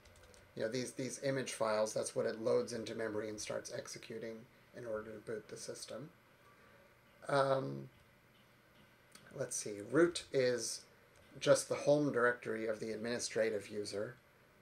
you 0.55 0.63
know 0.63 0.69
these 0.69 0.91
these 0.91 1.19
image 1.23 1.53
files. 1.53 1.93
That's 1.93 2.15
what 2.15 2.25
it 2.25 2.41
loads 2.41 2.73
into 2.73 2.95
memory 2.95 3.29
and 3.29 3.39
starts 3.39 3.73
executing 3.75 4.37
in 4.77 4.85
order 4.85 5.11
to 5.11 5.31
boot 5.31 5.47
the 5.47 5.57
system. 5.57 6.09
Um, 7.27 7.89
let's 9.37 9.55
see. 9.55 9.77
Root 9.91 10.23
is 10.31 10.81
just 11.39 11.69
the 11.69 11.75
home 11.75 12.11
directory 12.11 12.67
of 12.67 12.79
the 12.79 12.91
administrative 12.91 13.69
user. 13.69 14.15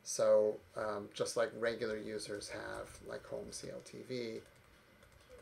So 0.03 0.55
um, 0.75 1.09
just 1.13 1.37
like 1.37 1.51
regular 1.59 1.97
users 1.97 2.49
have, 2.49 2.89
like 3.07 3.25
home 3.27 3.45
CLTV, 3.51 4.39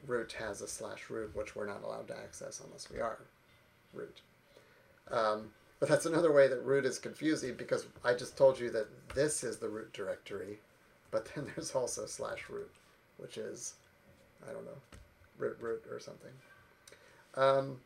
root 0.05 0.35
has 0.39 0.61
a 0.61 0.67
slash 0.67 1.09
root, 1.09 1.35
which 1.35 1.55
we're 1.55 1.67
not 1.67 1.83
allowed 1.83 2.07
to 2.09 2.17
access 2.17 2.61
unless 2.65 2.89
we 2.91 2.99
are 2.99 3.19
root. 3.93 4.21
Um, 5.11 5.49
but 5.79 5.87
that's 5.87 6.05
another 6.05 6.31
way 6.31 6.47
that 6.47 6.63
root 6.65 6.85
is 6.85 6.99
confusing 6.99 7.55
because 7.55 7.87
I 8.03 8.13
just 8.13 8.37
told 8.37 8.59
you 8.59 8.69
that 8.71 8.87
this 9.15 9.43
is 9.43 9.57
the 9.57 9.69
root 9.69 9.93
directory, 9.93 10.59
but 11.11 11.29
then 11.33 11.47
there's 11.55 11.71
also 11.71 12.05
slash 12.05 12.49
root, 12.49 12.71
which 13.17 13.37
is, 13.37 13.75
I 14.47 14.51
don't 14.51 14.65
know, 14.65 14.97
root 15.37 15.57
root 15.61 15.83
or 15.89 15.99
something. 15.99 16.31
Um, 17.35 17.77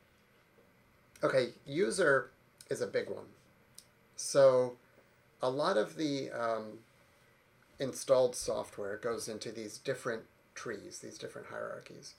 okay, 1.24 1.50
user 1.66 2.32
is 2.70 2.82
a 2.82 2.88
big 2.88 3.10
one. 3.10 3.26
So 4.16 4.78
a 5.42 5.50
lot 5.50 5.78
of 5.78 5.98
the 5.98 6.32
um, 6.32 6.80
installed 7.80 8.36
software 8.36 8.98
goes 8.98 9.28
into 9.28 9.52
these 9.52 9.78
different 9.78 10.24
trees, 10.56 11.00
these 11.00 11.18
different 11.18 11.48
hierarchies. 11.48 12.16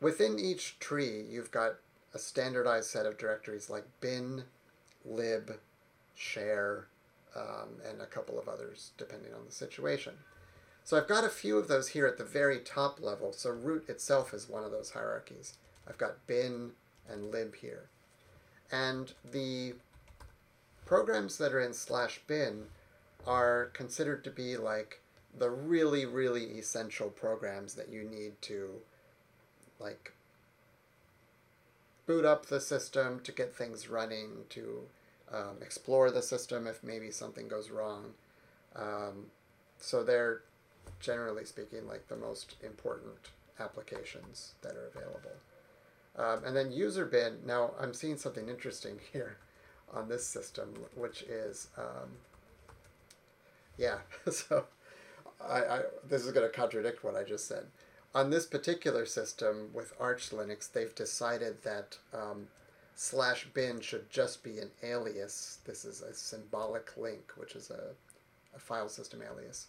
Within 0.00 0.38
each 0.38 0.78
tree, 0.78 1.24
you've 1.28 1.50
got 1.50 1.76
a 2.14 2.18
standardized 2.18 2.90
set 2.90 3.06
of 3.06 3.18
directories 3.18 3.70
like 3.70 3.84
bin, 4.00 4.44
lib, 5.04 5.58
share, 6.14 6.86
um, 7.36 7.68
and 7.88 8.00
a 8.00 8.06
couple 8.06 8.38
of 8.38 8.48
others 8.48 8.92
depending 8.96 9.32
on 9.32 9.44
the 9.46 9.52
situation. 9.52 10.14
So 10.84 10.96
I've 10.96 11.08
got 11.08 11.24
a 11.24 11.28
few 11.28 11.58
of 11.58 11.68
those 11.68 11.88
here 11.88 12.06
at 12.06 12.16
the 12.16 12.24
very 12.24 12.60
top 12.60 13.00
level. 13.00 13.32
So 13.32 13.50
root 13.50 13.88
itself 13.88 14.32
is 14.32 14.48
one 14.48 14.64
of 14.64 14.70
those 14.70 14.90
hierarchies. 14.90 15.54
I've 15.86 15.98
got 15.98 16.26
bin 16.26 16.70
and 17.08 17.30
lib 17.30 17.56
here. 17.56 17.88
And 18.72 19.12
the 19.30 19.74
programs 20.86 21.36
that 21.38 21.52
are 21.52 21.60
in 21.60 21.74
slash 21.74 22.20
bin 22.26 22.64
are 23.26 23.66
considered 23.74 24.24
to 24.24 24.30
be 24.30 24.56
like 24.56 25.02
the 25.38 25.50
really, 25.50 26.06
really 26.06 26.58
essential 26.58 27.10
programs 27.10 27.74
that 27.74 27.90
you 27.90 28.04
need 28.04 28.40
to 28.42 28.70
like 29.78 30.12
boot 32.08 32.24
up 32.24 32.46
the 32.46 32.60
system 32.60 33.20
to 33.20 33.30
get 33.30 33.54
things 33.54 33.88
running, 33.88 34.30
to 34.48 34.80
um, 35.30 35.58
explore 35.60 36.10
the 36.10 36.22
system 36.22 36.66
if 36.66 36.82
maybe 36.82 37.10
something 37.10 37.46
goes 37.46 37.70
wrong. 37.70 38.14
Um, 38.74 39.26
so 39.78 40.02
they're 40.02 40.40
generally 41.00 41.44
speaking 41.44 41.86
like 41.86 42.08
the 42.08 42.16
most 42.16 42.56
important 42.64 43.28
applications 43.60 44.54
that 44.62 44.72
are 44.72 44.90
available. 44.94 45.36
Um, 46.16 46.44
and 46.44 46.56
then 46.56 46.72
user 46.72 47.04
bin, 47.04 47.40
now 47.46 47.72
I'm 47.78 47.92
seeing 47.92 48.16
something 48.16 48.48
interesting 48.48 48.98
here 49.12 49.36
on 49.92 50.08
this 50.08 50.26
system, 50.26 50.74
which 50.96 51.22
is, 51.22 51.68
um, 51.76 52.08
yeah, 53.76 53.98
so 54.30 54.64
I, 55.46 55.58
I, 55.58 55.80
this 56.08 56.24
is 56.24 56.32
going 56.32 56.46
to 56.46 56.52
contradict 56.52 57.04
what 57.04 57.14
I 57.14 57.22
just 57.22 57.46
said. 57.46 57.66
On 58.14 58.30
this 58.30 58.46
particular 58.46 59.04
system 59.04 59.70
with 59.72 59.92
Arch 60.00 60.30
Linux, 60.30 60.70
they've 60.70 60.94
decided 60.94 61.62
that 61.62 61.98
um, 62.14 62.48
slash 62.94 63.46
bin 63.52 63.80
should 63.80 64.10
just 64.10 64.42
be 64.42 64.58
an 64.58 64.70
alias. 64.82 65.58
This 65.64 65.84
is 65.84 66.02
a 66.02 66.14
symbolic 66.14 66.96
link, 66.96 67.32
which 67.36 67.54
is 67.54 67.70
a, 67.70 67.90
a 68.56 68.58
file 68.58 68.88
system 68.88 69.20
alias, 69.22 69.66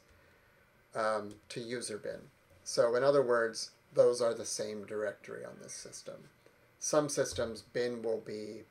um, 0.95 1.35
to 1.49 1.59
user 1.59 1.97
bin. 1.97 2.19
So 2.63 2.95
in 2.95 3.03
other 3.03 3.21
words, 3.21 3.71
those 3.93 4.21
are 4.21 4.33
the 4.33 4.45
same 4.45 4.85
directory 4.85 5.43
on 5.43 5.57
this 5.61 5.73
system. 5.73 6.15
Some 6.79 7.09
systems, 7.09 7.61
bin 7.61 8.01
will 8.01 8.21
be 8.21 8.63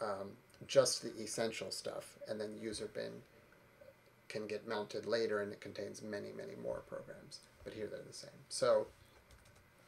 um, 0.00 0.32
just 0.66 1.02
the 1.02 1.22
essential 1.22 1.70
stuff, 1.70 2.18
and 2.28 2.38
then 2.38 2.58
user 2.60 2.90
bin 2.92 3.22
can 4.28 4.46
get 4.46 4.68
mounted 4.68 5.06
later 5.06 5.40
and 5.40 5.52
it 5.52 5.60
contains 5.60 6.02
many, 6.02 6.32
many 6.36 6.54
more 6.62 6.82
programs. 6.88 7.40
But 7.64 7.72
here 7.72 7.86
they're 7.86 8.02
the 8.06 8.12
same. 8.12 8.30
So 8.48 8.88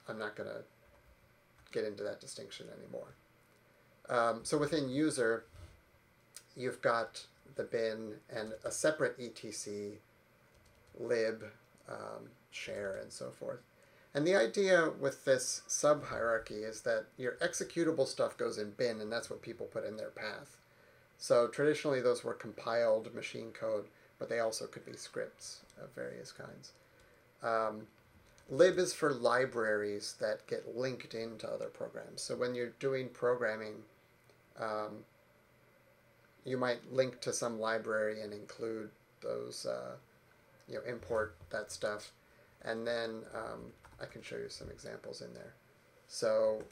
I'm 0.09 0.19
not 0.19 0.37
going 0.37 0.49
to 0.49 0.63
get 1.73 1.85
into 1.85 2.03
that 2.05 2.21
distinction 2.21 2.67
anymore. 2.79 3.15
Um, 4.09 4.41
so 4.43 4.57
within 4.57 4.89
user, 4.89 5.45
you've 6.57 6.81
got 6.81 7.27
the 7.57 7.65
bin 7.65 8.15
and 8.35 8.53
a 8.65 8.71
separate 8.71 9.17
etc, 9.19 9.99
lib, 10.99 11.45
um, 11.89 12.31
share, 12.51 12.99
and 13.01 13.13
so 13.13 13.31
forth. 13.31 13.61
And 14.15 14.27
the 14.27 14.35
idea 14.35 14.91
with 14.99 15.25
this 15.25 15.63
sub 15.67 16.07
hierarchy 16.07 16.63
is 16.63 16.81
that 16.83 17.07
your 17.19 17.33
executable 17.43 18.07
stuff 18.07 18.37
goes 18.37 18.59
in 18.59 18.71
bin, 18.71 19.01
and 19.01 19.13
that's 19.13 19.29
what 19.29 19.43
people 19.43 19.67
put 19.67 19.85
in 19.85 19.97
their 19.97 20.11
path. 20.11 20.57
So 21.19 21.49
traditionally, 21.49 22.01
those 22.01 22.25
were 22.25 22.35
compiled 22.35 23.15
machine 23.15 23.51
code, 23.53 23.87
but 24.19 24.29
they 24.29 24.39
also 24.39 24.67
could 24.67 24.87
be 24.87 24.95
scripts 24.95 25.61
of 25.81 25.91
various 25.95 26.33
kinds. 26.33 26.73
Um, 27.43 27.87
lib 28.49 28.79
is 28.79 28.93
for 28.93 29.13
libraries 29.13 30.15
that 30.21 30.47
get 30.47 30.77
linked 30.77 31.15
into 31.15 31.49
other 31.49 31.67
programs. 31.67 32.23
So 32.23 32.37
when 32.37 32.55
you're 32.55 32.73
doing 32.81 33.09
programming, 33.09 33.77
um, 34.59 35.05
you 36.45 36.57
might 36.57 36.93
link 36.93 37.21
to 37.21 37.33
some 37.33 37.61
library 37.61 38.23
and 38.23 38.33
include 38.33 38.91
those, 39.23 39.67
uh, 39.67 39.97
you 40.69 40.77
know, 40.77 40.81
import 40.91 41.37
that 41.51 41.71
stuff. 41.71 42.13
And 42.65 42.87
then 42.87 43.23
um, 43.35 43.73
I 44.01 44.07
can 44.07 44.23
show 44.23 44.37
you 44.37 44.49
some 44.49 44.71
examples 44.71 45.21
in 45.21 45.33
there. 45.35 45.55
So 46.09 46.63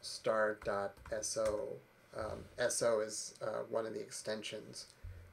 star.so, 0.00 1.68
um, 2.16 2.68
SO 2.70 3.00
is 3.00 3.34
uh, 3.42 3.62
one 3.68 3.86
of 3.86 3.92
the 3.92 4.00
extensions 4.00 4.86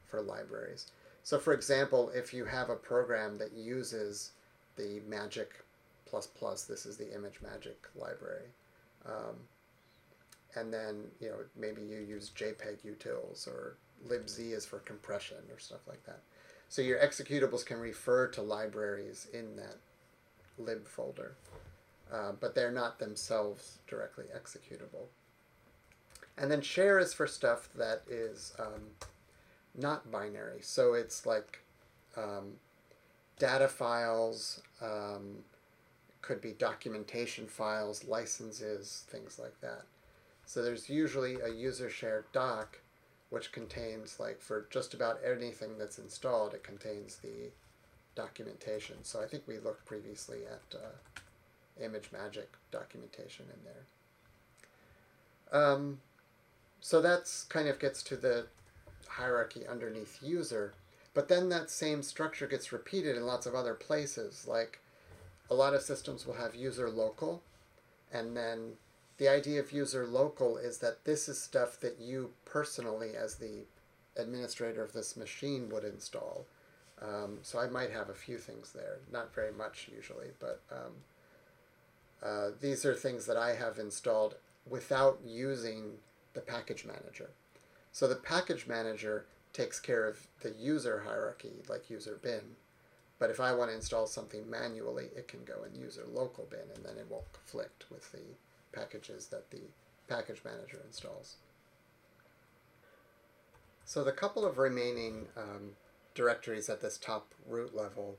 for 0.06 0.20
libraries. 0.20 0.90
So 1.22 1.38
for 1.38 1.54
example, 1.54 2.10
if 2.14 2.34
you 2.34 2.44
have 2.44 2.70
a 2.70 2.76
program 2.76 3.38
that 3.38 3.52
uses 3.52 4.32
the 4.76 5.00
magic 5.08 5.64
plus 6.08 6.26
plus, 6.26 6.64
this 6.64 6.86
is 6.86 6.96
the 6.96 7.04
ImageMagick 7.04 7.90
library. 7.94 8.48
Um, 9.04 9.36
and 10.54 10.72
then, 10.72 11.04
you 11.20 11.28
know, 11.28 11.36
maybe 11.56 11.82
you 11.82 11.98
use 11.98 12.30
JPEG 12.34 12.78
utils 12.84 13.46
or 13.46 13.76
libz 14.08 14.38
is 14.38 14.64
for 14.64 14.78
compression 14.80 15.38
or 15.52 15.58
stuff 15.58 15.86
like 15.86 16.04
that. 16.06 16.20
So 16.68 16.82
your 16.82 16.98
executables 16.98 17.64
can 17.64 17.78
refer 17.78 18.26
to 18.28 18.42
libraries 18.42 19.28
in 19.32 19.56
that 19.56 19.76
lib 20.58 20.86
folder, 20.88 21.34
uh, 22.12 22.32
but 22.40 22.54
they're 22.54 22.72
not 22.72 22.98
themselves 22.98 23.78
directly 23.86 24.24
executable. 24.34 25.06
And 26.38 26.50
then 26.50 26.60
share 26.60 26.98
is 26.98 27.14
for 27.14 27.26
stuff 27.26 27.68
that 27.76 28.02
is 28.08 28.52
um, 28.58 28.82
not 29.74 30.10
binary. 30.10 30.60
So 30.62 30.94
it's 30.94 31.24
like 31.24 31.60
um, 32.16 32.54
data 33.38 33.68
files, 33.68 34.60
um, 34.82 35.38
could 36.26 36.40
be 36.40 36.52
documentation 36.52 37.46
files, 37.46 38.04
licenses, 38.04 39.04
things 39.08 39.38
like 39.38 39.60
that. 39.60 39.82
So 40.44 40.60
there's 40.60 40.90
usually 40.90 41.36
a 41.40 41.48
user 41.48 41.88
shared 41.88 42.24
doc 42.32 42.80
which 43.30 43.52
contains 43.52 44.18
like 44.18 44.40
for 44.40 44.66
just 44.70 44.92
about 44.94 45.20
anything 45.24 45.78
that's 45.78 45.98
installed 45.98 46.54
it 46.54 46.64
contains 46.64 47.16
the 47.16 47.50
documentation. 48.16 48.96
So 49.02 49.22
I 49.22 49.26
think 49.26 49.44
we 49.46 49.58
looked 49.58 49.84
previously 49.84 50.38
at 50.46 50.78
uh, 50.78 51.84
ImageMagick 51.84 52.46
documentation 52.72 53.46
in 53.52 53.60
there. 55.52 55.60
Um, 55.62 56.00
so 56.80 57.00
that's 57.00 57.44
kind 57.44 57.68
of 57.68 57.78
gets 57.78 58.02
to 58.04 58.16
the 58.16 58.46
hierarchy 59.08 59.66
underneath 59.66 60.18
user. 60.22 60.74
But 61.14 61.28
then 61.28 61.48
that 61.50 61.70
same 61.70 62.02
structure 62.02 62.46
gets 62.46 62.72
repeated 62.72 63.16
in 63.16 63.26
lots 63.26 63.46
of 63.46 63.54
other 63.54 63.74
places. 63.74 64.46
Like 64.48 64.80
a 65.50 65.54
lot 65.54 65.74
of 65.74 65.82
systems 65.82 66.26
will 66.26 66.34
have 66.34 66.54
user 66.54 66.90
local, 66.90 67.42
and 68.12 68.36
then 68.36 68.72
the 69.18 69.28
idea 69.28 69.60
of 69.60 69.72
user 69.72 70.06
local 70.06 70.56
is 70.56 70.78
that 70.78 71.04
this 71.04 71.28
is 71.28 71.40
stuff 71.40 71.80
that 71.80 71.98
you 72.00 72.30
personally, 72.44 73.16
as 73.16 73.36
the 73.36 73.64
administrator 74.16 74.82
of 74.82 74.92
this 74.92 75.16
machine, 75.16 75.68
would 75.70 75.84
install. 75.84 76.46
Um, 77.00 77.38
so 77.42 77.58
I 77.58 77.68
might 77.68 77.90
have 77.90 78.08
a 78.08 78.14
few 78.14 78.38
things 78.38 78.72
there, 78.72 78.98
not 79.12 79.34
very 79.34 79.52
much 79.52 79.88
usually, 79.94 80.28
but 80.40 80.60
um, 80.70 80.92
uh, 82.22 82.50
these 82.60 82.84
are 82.84 82.94
things 82.94 83.26
that 83.26 83.36
I 83.36 83.54
have 83.54 83.78
installed 83.78 84.36
without 84.68 85.20
using 85.24 85.92
the 86.34 86.40
package 86.40 86.84
manager. 86.84 87.30
So 87.92 88.06
the 88.08 88.16
package 88.16 88.66
manager 88.66 89.26
takes 89.52 89.80
care 89.80 90.06
of 90.06 90.26
the 90.42 90.50
user 90.50 91.04
hierarchy, 91.06 91.62
like 91.68 91.88
user 91.88 92.18
bin. 92.22 92.56
But 93.18 93.30
if 93.30 93.40
I 93.40 93.54
want 93.54 93.70
to 93.70 93.76
install 93.76 94.06
something 94.06 94.48
manually, 94.48 95.06
it 95.16 95.28
can 95.28 95.44
go 95.44 95.64
in 95.64 95.80
user 95.80 96.04
local 96.12 96.46
bin, 96.50 96.60
and 96.74 96.84
then 96.84 96.98
it 96.98 97.06
won't 97.08 97.32
conflict 97.32 97.86
with 97.90 98.12
the 98.12 98.18
packages 98.72 99.26
that 99.28 99.50
the 99.50 99.62
package 100.08 100.42
manager 100.44 100.80
installs. 100.86 101.36
So 103.84 104.04
the 104.04 104.12
couple 104.12 104.44
of 104.44 104.58
remaining 104.58 105.28
um, 105.36 105.76
directories 106.14 106.68
at 106.68 106.80
this 106.82 106.98
top 106.98 107.32
root 107.48 107.74
level 107.74 108.16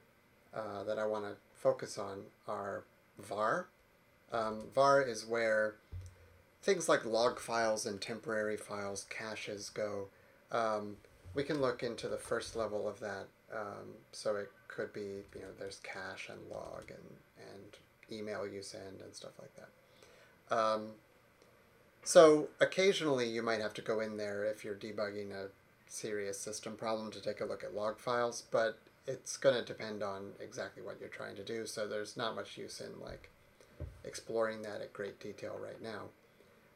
uh, 0.53 0.83
that 0.83 0.97
I 0.97 1.05
want 1.05 1.25
to 1.25 1.35
focus 1.53 1.97
on 1.97 2.23
are 2.47 2.85
var. 3.19 3.67
Um, 4.31 4.63
var 4.73 5.01
is 5.01 5.25
where 5.25 5.75
things 6.63 6.89
like 6.89 7.05
log 7.05 7.39
files 7.39 7.85
and 7.85 8.01
temporary 8.01 8.57
files, 8.57 9.05
caches 9.09 9.69
go. 9.69 10.07
Um, 10.51 10.97
we 11.33 11.43
can 11.43 11.61
look 11.61 11.83
into 11.83 12.07
the 12.07 12.17
first 12.17 12.55
level 12.55 12.87
of 12.87 12.99
that. 13.01 13.27
Um, 13.53 13.95
so 14.11 14.35
it 14.35 14.51
could 14.67 14.91
be, 14.93 15.23
you 15.35 15.41
know, 15.41 15.47
there's 15.57 15.79
cache 15.79 16.29
and 16.29 16.39
log 16.49 16.83
and, 16.89 17.49
and 17.53 17.77
email 18.11 18.45
you 18.45 18.61
send 18.61 19.01
and 19.01 19.13
stuff 19.13 19.31
like 19.39 19.51
that. 19.55 20.55
Um, 20.55 20.89
so 22.03 22.47
occasionally 22.59 23.27
you 23.27 23.41
might 23.41 23.61
have 23.61 23.73
to 23.75 23.81
go 23.81 23.99
in 23.99 24.17
there 24.17 24.45
if 24.45 24.63
you're 24.63 24.75
debugging 24.75 25.31
a 25.31 25.47
serious 25.87 26.39
system 26.39 26.75
problem 26.75 27.11
to 27.11 27.21
take 27.21 27.41
a 27.41 27.45
look 27.45 27.63
at 27.63 27.73
log 27.73 27.99
files, 27.99 28.43
but 28.51 28.79
it's 29.07 29.37
going 29.37 29.55
to 29.55 29.63
depend 29.63 30.03
on 30.03 30.31
exactly 30.41 30.83
what 30.83 30.97
you're 30.99 31.09
trying 31.09 31.35
to 31.35 31.43
do. 31.43 31.65
So 31.65 31.87
there's 31.87 32.17
not 32.17 32.35
much 32.35 32.57
use 32.57 32.81
in 32.81 32.99
like 33.01 33.29
exploring 34.03 34.61
that 34.63 34.81
at 34.81 34.93
great 34.93 35.19
detail 35.19 35.57
right 35.61 35.81
now. 35.81 36.03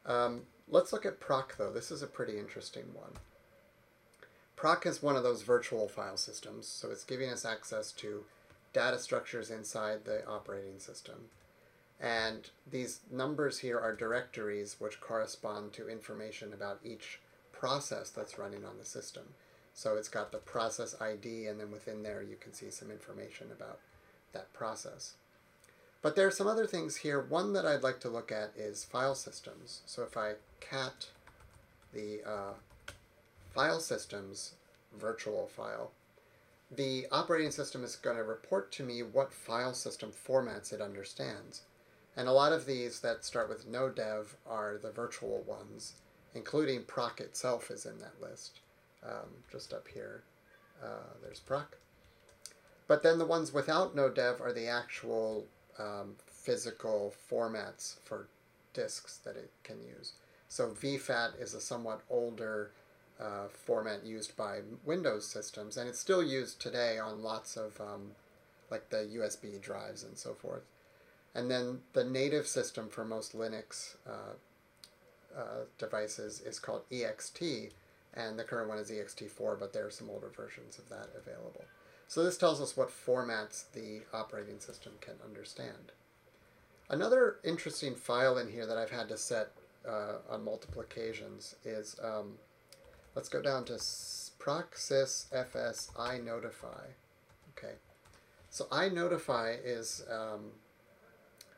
Um, 0.05 0.43
let's 0.69 0.93
look 0.93 1.05
at 1.05 1.19
proc 1.19 1.57
though. 1.57 1.71
This 1.71 1.91
is 1.91 2.01
a 2.01 2.07
pretty 2.07 2.37
interesting 2.37 2.85
one. 2.93 3.11
Proc 4.61 4.85
is 4.85 5.01
one 5.01 5.15
of 5.15 5.23
those 5.23 5.41
virtual 5.41 5.87
file 5.87 6.17
systems, 6.17 6.67
so 6.67 6.91
it's 6.91 7.03
giving 7.03 7.31
us 7.31 7.45
access 7.45 7.91
to 7.93 8.25
data 8.73 8.99
structures 8.99 9.49
inside 9.49 10.05
the 10.05 10.23
operating 10.27 10.77
system. 10.77 11.15
And 11.99 12.47
these 12.69 12.99
numbers 13.11 13.57
here 13.57 13.79
are 13.79 13.95
directories 13.95 14.75
which 14.77 15.01
correspond 15.01 15.73
to 15.73 15.89
information 15.89 16.53
about 16.53 16.79
each 16.85 17.19
process 17.51 18.11
that's 18.11 18.37
running 18.37 18.63
on 18.63 18.77
the 18.77 18.85
system. 18.85 19.23
So 19.73 19.97
it's 19.97 20.07
got 20.07 20.31
the 20.31 20.37
process 20.37 20.93
ID, 21.01 21.47
and 21.47 21.59
then 21.59 21.71
within 21.71 22.03
there 22.03 22.21
you 22.21 22.35
can 22.39 22.53
see 22.53 22.69
some 22.69 22.91
information 22.91 23.47
about 23.51 23.79
that 24.31 24.53
process. 24.53 25.13
But 26.03 26.15
there 26.15 26.27
are 26.27 26.31
some 26.31 26.45
other 26.45 26.67
things 26.67 26.97
here. 26.97 27.19
One 27.19 27.53
that 27.53 27.65
I'd 27.65 27.81
like 27.81 27.99
to 28.01 28.09
look 28.09 28.31
at 28.31 28.51
is 28.55 28.83
file 28.83 29.15
systems. 29.15 29.81
So 29.87 30.03
if 30.03 30.15
I 30.15 30.33
cat 30.59 31.07
the 31.93 32.21
uh, 32.23 32.53
file 33.53 33.79
systems 33.79 34.55
virtual 34.97 35.47
file, 35.47 35.91
the 36.69 37.05
operating 37.11 37.51
system 37.51 37.83
is 37.83 37.95
going 37.95 38.17
to 38.17 38.23
report 38.23 38.71
to 38.71 38.83
me 38.83 39.03
what 39.03 39.33
file 39.33 39.73
system 39.73 40.11
formats 40.11 40.71
it 40.71 40.81
understands. 40.81 41.63
And 42.15 42.27
a 42.27 42.33
lot 42.33 42.53
of 42.53 42.65
these 42.65 42.99
that 43.01 43.25
start 43.25 43.49
with 43.49 43.67
no 43.67 43.89
dev 43.89 44.35
are 44.49 44.77
the 44.81 44.91
virtual 44.91 45.43
ones, 45.45 45.93
including 46.33 46.83
proc 46.83 47.19
itself 47.19 47.71
is 47.71 47.85
in 47.85 47.99
that 47.99 48.21
list. 48.21 48.59
Um, 49.03 49.29
just 49.51 49.73
up 49.73 49.87
here, 49.87 50.23
uh, 50.83 51.13
there's 51.21 51.39
proc. 51.39 51.77
But 52.87 53.03
then 53.03 53.17
the 53.17 53.25
ones 53.25 53.53
without 53.53 53.95
no 53.95 54.09
dev 54.09 54.41
are 54.41 54.53
the 54.53 54.67
actual 54.67 55.45
um, 55.79 56.15
physical 56.27 57.13
formats 57.31 57.95
for 58.03 58.27
disks 58.73 59.17
that 59.17 59.35
it 59.35 59.51
can 59.63 59.81
use. 59.81 60.13
So 60.47 60.69
VFAT 60.69 61.41
is 61.41 61.53
a 61.53 61.61
somewhat 61.61 62.01
older 62.09 62.71
uh, 63.21 63.47
format 63.53 64.05
used 64.05 64.35
by 64.35 64.59
Windows 64.83 65.27
systems, 65.27 65.77
and 65.77 65.87
it's 65.87 65.99
still 65.99 66.23
used 66.23 66.59
today 66.59 66.97
on 66.97 67.21
lots 67.21 67.55
of 67.55 67.79
um, 67.79 68.11
like 68.71 68.89
the 68.89 69.09
USB 69.15 69.61
drives 69.61 70.03
and 70.03 70.17
so 70.17 70.33
forth. 70.33 70.63
And 71.35 71.49
then 71.49 71.79
the 71.93 72.03
native 72.03 72.47
system 72.47 72.89
for 72.89 73.05
most 73.05 73.37
Linux 73.37 73.95
uh, 74.07 74.33
uh, 75.37 75.65
devices 75.77 76.41
is 76.41 76.59
called 76.59 76.81
EXT, 76.91 77.71
and 78.13 78.37
the 78.37 78.43
current 78.43 78.67
one 78.67 78.79
is 78.79 78.91
EXT4, 78.91 79.59
but 79.59 79.71
there 79.71 79.85
are 79.85 79.91
some 79.91 80.09
older 80.09 80.29
versions 80.35 80.77
of 80.77 80.89
that 80.89 81.09
available. 81.15 81.63
So 82.07 82.23
this 82.23 82.37
tells 82.37 82.59
us 82.59 82.75
what 82.75 82.89
formats 82.89 83.71
the 83.71 84.01
operating 84.13 84.59
system 84.59 84.93
can 84.99 85.13
understand. 85.23 85.93
Another 86.89 87.37
interesting 87.45 87.95
file 87.95 88.37
in 88.37 88.49
here 88.49 88.65
that 88.65 88.77
I've 88.77 88.91
had 88.91 89.07
to 89.09 89.17
set 89.17 89.51
uh, 89.87 90.15
on 90.29 90.43
multiple 90.43 90.81
occasions 90.81 91.55
is, 91.63 91.95
um, 92.03 92.33
let's 93.15 93.29
go 93.29 93.41
down 93.41 93.65
to 93.65 93.73
procsys 93.73 95.25
fs 95.31 95.91
inotify. 95.95 96.93
Okay, 97.57 97.75
so 98.49 98.65
inotify 98.65 99.57
is 99.63 100.03
um, 100.09 100.51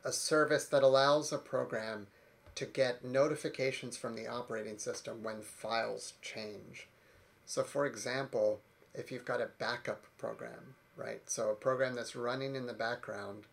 a 0.04 0.12
service 0.12 0.66
that 0.66 0.84
allows 0.84 1.32
a 1.32 1.38
program 1.38 2.08
to 2.56 2.66
get 2.66 3.04
notifications 3.04 3.98
from 3.98 4.16
the 4.16 4.28
operating 4.28 4.78
system 4.78 5.24
when 5.24 5.42
files 5.42 6.14
change. 6.22 6.88
So 7.46 7.64
for 7.64 7.86
example, 7.86 8.62
if 8.94 9.12
you've 9.12 9.26
got 9.26 9.42
a 9.42 9.50
backup 9.58 10.06
program, 10.18 10.76
right? 10.96 11.22
So 11.26 11.50
a 11.50 11.56
program 11.56 11.96
that's 11.96 12.16
running 12.16 12.56
in 12.56 12.68
the 12.68 12.74
background 12.74 13.46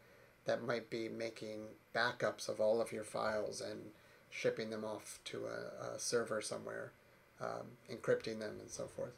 that 0.45 0.67
might 0.67 0.91
be 0.91 1.09
making 1.09 1.61
backups 1.95 2.49
of 2.49 2.61
all 2.61 2.81
of 2.81 2.93
your 2.93 3.05
files 3.05 3.61
and 3.61 3.81
shipping 4.29 4.71
them 4.71 4.85
off 4.85 5.19
to 5.25 5.47
a, 5.47 5.95
a 5.95 5.99
server 5.99 6.41
somewhere, 6.41 6.93
um, 7.41 7.67
encrypting 7.91 8.39
them 8.39 8.57
and 8.61 8.71
so 8.71 8.87
forth. 8.87 9.13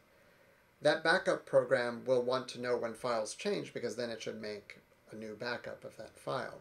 That 0.81 1.05
backup 1.05 1.47
program 1.47 2.03
will 2.07 2.23
want 2.23 2.49
to 2.49 2.61
know 2.61 2.77
when 2.77 2.95
files 2.95 3.35
change 3.35 3.73
because 3.73 3.97
then 3.97 4.11
it 4.11 4.23
should 4.23 4.41
make 4.41 4.79
a 5.13 5.17
new 5.17 5.37
backup 5.39 5.85
of 5.85 5.97
that 5.97 6.19
file. 6.19 6.61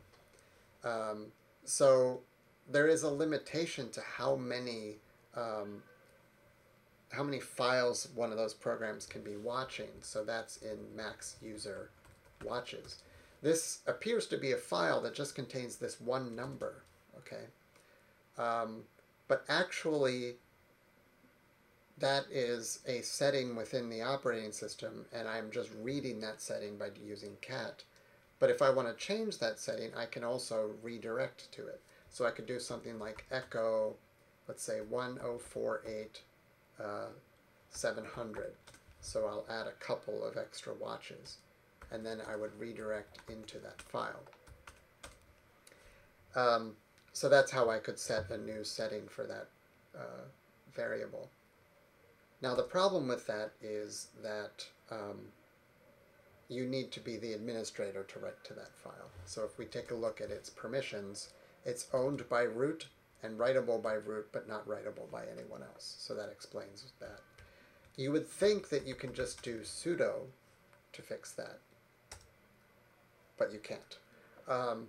Um, 0.83 1.27
so 1.63 2.21
there 2.69 2.87
is 2.87 3.03
a 3.03 3.09
limitation 3.09 3.89
to 3.91 4.01
how 4.01 4.35
many 4.35 4.97
um, 5.35 5.81
how 7.11 7.23
many 7.23 7.39
files 7.39 8.07
one 8.15 8.31
of 8.31 8.37
those 8.37 8.53
programs 8.53 9.05
can 9.05 9.21
be 9.21 9.35
watching. 9.35 9.89
So 10.01 10.23
that's 10.23 10.57
in 10.57 10.77
max 10.95 11.35
user 11.41 11.89
watches. 12.43 12.99
This 13.41 13.79
appears 13.87 14.27
to 14.27 14.37
be 14.37 14.51
a 14.51 14.57
file 14.57 15.01
that 15.01 15.15
just 15.15 15.35
contains 15.35 15.75
this 15.75 15.99
one 15.99 16.35
number, 16.35 16.83
okay? 17.17 17.45
Um, 18.37 18.83
but 19.27 19.43
actually, 19.49 20.35
that 22.01 22.25
is 22.29 22.79
a 22.85 23.01
setting 23.01 23.55
within 23.55 23.89
the 23.89 24.01
operating 24.01 24.51
system, 24.51 25.05
and 25.13 25.27
I'm 25.27 25.51
just 25.51 25.69
reading 25.81 26.19
that 26.21 26.41
setting 26.41 26.77
by 26.77 26.89
using 27.03 27.37
cat. 27.41 27.83
But 28.39 28.49
if 28.49 28.61
I 28.61 28.69
want 28.71 28.87
to 28.87 29.05
change 29.05 29.37
that 29.37 29.59
setting, 29.59 29.91
I 29.95 30.05
can 30.05 30.23
also 30.23 30.71
redirect 30.81 31.51
to 31.53 31.67
it. 31.67 31.79
So 32.09 32.25
I 32.25 32.31
could 32.31 32.47
do 32.47 32.59
something 32.59 32.99
like 32.99 33.25
echo, 33.31 33.95
let's 34.47 34.63
say 34.63 34.81
1048 34.81 36.21
uh, 36.83 37.05
700. 37.69 38.53
So 38.99 39.25
I'll 39.25 39.45
add 39.49 39.67
a 39.67 39.83
couple 39.83 40.23
of 40.23 40.37
extra 40.37 40.73
watches 40.73 41.37
and 41.91 42.05
then 42.05 42.19
I 42.27 42.35
would 42.35 42.57
redirect 42.59 43.19
into 43.29 43.59
that 43.59 43.81
file. 43.81 44.23
Um, 46.35 46.75
so 47.13 47.27
that's 47.27 47.51
how 47.51 47.69
I 47.69 47.79
could 47.79 47.99
set 47.99 48.29
a 48.29 48.37
new 48.37 48.63
setting 48.63 49.07
for 49.07 49.25
that 49.25 49.47
uh, 49.97 50.23
variable. 50.73 51.29
Now 52.41 52.55
the 52.55 52.63
problem 52.63 53.07
with 53.07 53.27
that 53.27 53.51
is 53.61 54.07
that 54.23 54.65
um, 54.89 55.27
you 56.49 56.65
need 56.65 56.91
to 56.91 56.99
be 56.99 57.17
the 57.17 57.33
administrator 57.33 58.03
to 58.03 58.19
write 58.19 58.43
to 58.45 58.53
that 58.55 58.75
file. 58.75 59.09
So 59.25 59.43
if 59.43 59.57
we 59.57 59.65
take 59.65 59.91
a 59.91 59.95
look 59.95 60.19
at 60.19 60.31
its 60.31 60.49
permissions, 60.49 61.29
it's 61.65 61.87
owned 61.93 62.27
by 62.27 62.41
root 62.41 62.87
and 63.23 63.37
writable 63.37 63.81
by 63.81 63.93
root, 63.93 64.27
but 64.31 64.49
not 64.49 64.67
writable 64.67 65.09
by 65.11 65.23
anyone 65.31 65.61
else. 65.61 65.95
So 65.99 66.15
that 66.15 66.29
explains 66.31 66.91
that. 66.99 67.19
You 67.95 68.11
would 68.11 68.27
think 68.27 68.69
that 68.69 68.87
you 68.87 68.95
can 68.95 69.13
just 69.13 69.43
do 69.43 69.59
sudo 69.59 70.13
to 70.93 71.01
fix 71.01 71.31
that, 71.33 71.59
but 73.37 73.53
you 73.53 73.59
can't. 73.59 73.97
Um, 74.47 74.87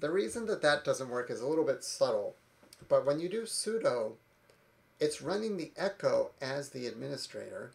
the 0.00 0.10
reason 0.10 0.46
that 0.46 0.62
that 0.62 0.84
doesn't 0.84 1.08
work 1.08 1.30
is 1.30 1.40
a 1.40 1.46
little 1.46 1.64
bit 1.64 1.82
subtle, 1.82 2.36
but 2.88 3.06
when 3.06 3.20
you 3.20 3.28
do 3.28 3.42
sudo, 3.42 4.12
it's 5.02 5.20
running 5.20 5.56
the 5.56 5.72
echo 5.76 6.30
as 6.40 6.68
the 6.68 6.86
administrator, 6.86 7.72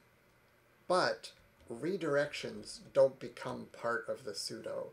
but 0.87 1.33
redirections 1.69 2.79
don't 2.93 3.19
become 3.19 3.67
part 3.73 4.05
of 4.07 4.23
the 4.23 4.31
sudo. 4.31 4.91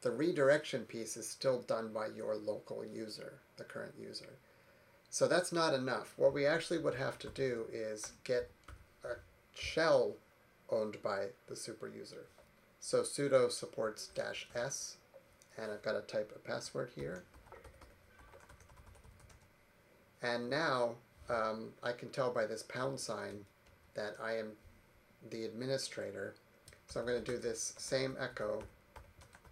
The 0.00 0.10
redirection 0.10 0.86
piece 0.86 1.14
is 1.18 1.28
still 1.28 1.60
done 1.60 1.92
by 1.92 2.06
your 2.06 2.36
local 2.36 2.86
user, 2.86 3.34
the 3.58 3.64
current 3.64 3.92
user. 4.00 4.38
So 5.10 5.28
that's 5.28 5.52
not 5.52 5.74
enough. 5.74 6.14
What 6.16 6.32
we 6.32 6.46
actually 6.46 6.78
would 6.78 6.94
have 6.94 7.18
to 7.18 7.28
do 7.28 7.66
is 7.70 8.12
get 8.24 8.50
a 9.04 9.16
shell 9.54 10.14
owned 10.70 11.02
by 11.02 11.26
the 11.48 11.54
super 11.54 11.86
user. 11.86 12.24
So 12.80 13.02
sudo 13.02 13.52
supports 13.52 14.06
dash 14.06 14.48
s, 14.54 14.96
and 15.58 15.70
I've 15.70 15.82
got 15.82 15.92
to 15.92 16.00
type 16.00 16.32
a 16.34 16.38
password 16.38 16.92
here. 16.96 17.24
And 20.22 20.48
now 20.48 20.94
um, 21.28 21.70
I 21.82 21.92
can 21.92 22.10
tell 22.10 22.30
by 22.30 22.46
this 22.46 22.62
pound 22.62 23.00
sign 23.00 23.44
that 23.94 24.16
I 24.22 24.36
am 24.36 24.52
the 25.30 25.44
administrator. 25.44 26.34
So 26.86 27.00
I'm 27.00 27.06
going 27.06 27.22
to 27.22 27.32
do 27.32 27.38
this 27.38 27.74
same 27.78 28.16
echo 28.20 28.62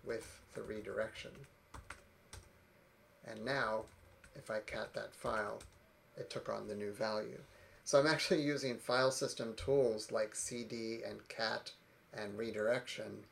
with 0.04 0.40
the 0.54 0.62
redirection. 0.62 1.30
And 3.26 3.44
now, 3.44 3.82
if 4.36 4.50
I 4.50 4.58
cat 4.60 4.92
that 4.94 5.14
file, 5.14 5.60
it 6.16 6.28
took 6.28 6.48
on 6.48 6.68
the 6.68 6.74
new 6.74 6.92
value. 6.92 7.38
So 7.84 7.98
I'm 7.98 8.06
actually 8.06 8.42
using 8.54 8.76
file 8.76 9.10
system 9.10 9.54
tools 9.56 10.12
like 10.12 10.34
cd 10.34 11.00
and 11.08 11.26
cat 11.28 11.72
and 12.12 12.36
redirection 12.36 13.24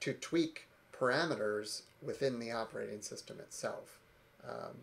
to 0.00 0.12
tweak 0.14 0.66
parameters 0.92 1.82
within 2.02 2.38
the 2.38 2.50
operating 2.50 3.02
system 3.02 3.38
itself. 3.38 3.98
Um, 4.48 4.76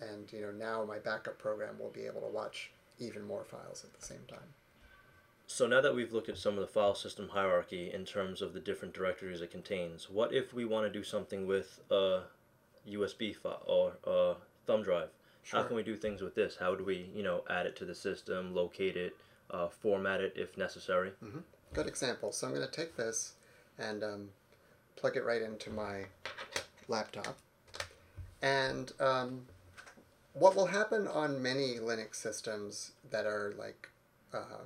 and 0.00 0.32
you 0.32 0.40
know 0.40 0.50
now 0.50 0.84
my 0.84 0.98
backup 0.98 1.38
program 1.38 1.78
will 1.78 1.90
be 1.90 2.06
able 2.06 2.20
to 2.20 2.28
watch 2.28 2.70
even 2.98 3.26
more 3.26 3.44
files 3.44 3.84
at 3.84 3.98
the 3.98 4.04
same 4.04 4.24
time. 4.28 4.54
So 5.46 5.66
now 5.66 5.80
that 5.80 5.94
we've 5.94 6.12
looked 6.12 6.28
at 6.28 6.38
some 6.38 6.54
of 6.54 6.60
the 6.60 6.68
file 6.68 6.94
system 6.94 7.28
hierarchy 7.28 7.90
in 7.92 8.04
terms 8.04 8.40
of 8.40 8.52
the 8.52 8.60
different 8.60 8.94
directories 8.94 9.40
it 9.40 9.50
contains, 9.50 10.08
what 10.08 10.32
if 10.32 10.54
we 10.54 10.64
want 10.64 10.86
to 10.86 10.96
do 10.96 11.02
something 11.02 11.44
with 11.44 11.80
a 11.90 12.20
USB 12.88 13.34
file 13.34 13.62
or 13.66 13.92
a 14.04 14.36
thumb 14.64 14.84
drive? 14.84 15.08
Sure. 15.42 15.60
How 15.60 15.66
can 15.66 15.74
we 15.74 15.82
do 15.82 15.96
things 15.96 16.22
with 16.22 16.36
this? 16.36 16.56
How 16.56 16.76
do 16.76 16.84
we, 16.84 17.10
you 17.14 17.24
know, 17.24 17.42
add 17.50 17.66
it 17.66 17.74
to 17.76 17.84
the 17.84 17.94
system, 17.94 18.54
locate 18.54 18.96
it, 18.96 19.16
uh, 19.50 19.68
format 19.68 20.20
it 20.20 20.34
if 20.36 20.56
necessary? 20.56 21.10
Mm-hmm. 21.24 21.40
Good 21.72 21.88
example. 21.88 22.30
So 22.30 22.46
I'm 22.46 22.54
going 22.54 22.66
to 22.66 22.72
take 22.72 22.96
this 22.96 23.32
and 23.76 24.04
um, 24.04 24.28
plug 24.94 25.16
it 25.16 25.24
right 25.24 25.42
into 25.42 25.70
my 25.70 26.04
laptop. 26.86 27.36
And 28.42 28.92
um, 29.00 29.46
what 30.32 30.54
will 30.56 30.66
happen 30.66 31.06
on 31.08 31.42
many 31.42 31.76
Linux 31.76 32.16
systems 32.16 32.92
that 33.10 33.26
are 33.26 33.54
like 33.58 33.90
uh, 34.32 34.64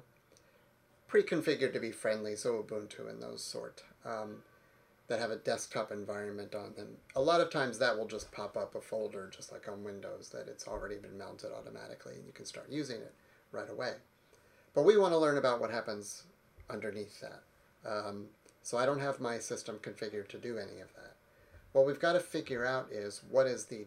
pre-configured 1.09 1.73
to 1.73 1.81
be 1.81 1.91
friendly, 1.91 2.37
so 2.37 2.63
Ubuntu 2.63 3.09
and 3.09 3.23
those 3.23 3.43
sort, 3.43 3.83
um, 4.05 4.43
that 5.09 5.21
have 5.21 5.31
a 5.31 5.37
desktop 5.37 5.93
environment 5.93 6.55
on 6.55 6.75
them. 6.77 6.89
A 7.17 7.21
lot 7.21 7.41
of 7.41 7.51
times 7.51 7.79
that 7.79 7.97
will 7.97 8.07
just 8.07 8.33
pop 8.33 8.57
up 8.57 8.75
a 8.75 8.81
folder, 8.81 9.31
just 9.35 9.53
like 9.53 9.69
on 9.69 9.85
Windows, 9.85 10.31
that 10.31 10.49
it's 10.49 10.67
already 10.67 10.97
been 10.97 11.17
mounted 11.17 11.51
automatically, 11.53 12.15
and 12.15 12.27
you 12.27 12.33
can 12.33 12.47
start 12.47 12.67
using 12.71 12.97
it 12.97 13.15
right 13.53 13.71
away. 13.71 13.93
But 14.75 14.85
we 14.85 14.99
want 14.99 15.13
to 15.13 15.19
learn 15.19 15.39
about 15.39 15.61
what 15.61 15.71
happens 15.71 16.25
underneath 16.69 17.21
that. 17.21 17.43
Um, 17.89 18.27
so 18.63 18.79
I 18.79 18.87
don't 18.87 19.01
have 19.01 19.21
my 19.21 19.39
system 19.39 19.79
configured 19.83 20.29
to 20.29 20.39
do 20.39 20.59
any 20.59 20.81
of 20.81 20.93
that. 20.95 21.15
What 21.73 21.87
we've 21.87 22.01
got 22.01 22.15
to 22.15 22.21
figure 22.21 22.65
out 22.65 22.89
is 22.91 23.23
what 23.31 23.47
is 23.47 23.67
the 23.67 23.87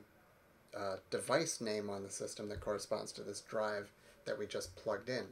uh, 0.75 0.97
device 1.09 1.61
name 1.61 1.89
on 1.89 2.03
the 2.03 2.09
system 2.09 2.49
that 2.49 2.61
corresponds 2.61 3.11
to 3.13 3.21
this 3.21 3.41
drive 3.41 3.91
that 4.25 4.37
we 4.37 4.45
just 4.45 4.75
plugged 4.75 5.09
in. 5.09 5.25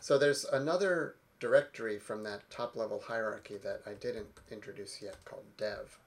So 0.00 0.18
there's 0.18 0.44
another 0.44 1.16
directory 1.38 1.98
from 1.98 2.22
that 2.22 2.48
top 2.50 2.76
level 2.76 3.02
hierarchy 3.06 3.56
that 3.58 3.82
I 3.86 3.94
didn't 3.94 4.28
introduce 4.50 5.02
yet 5.02 5.16
called 5.24 5.44
dev. 5.56 5.98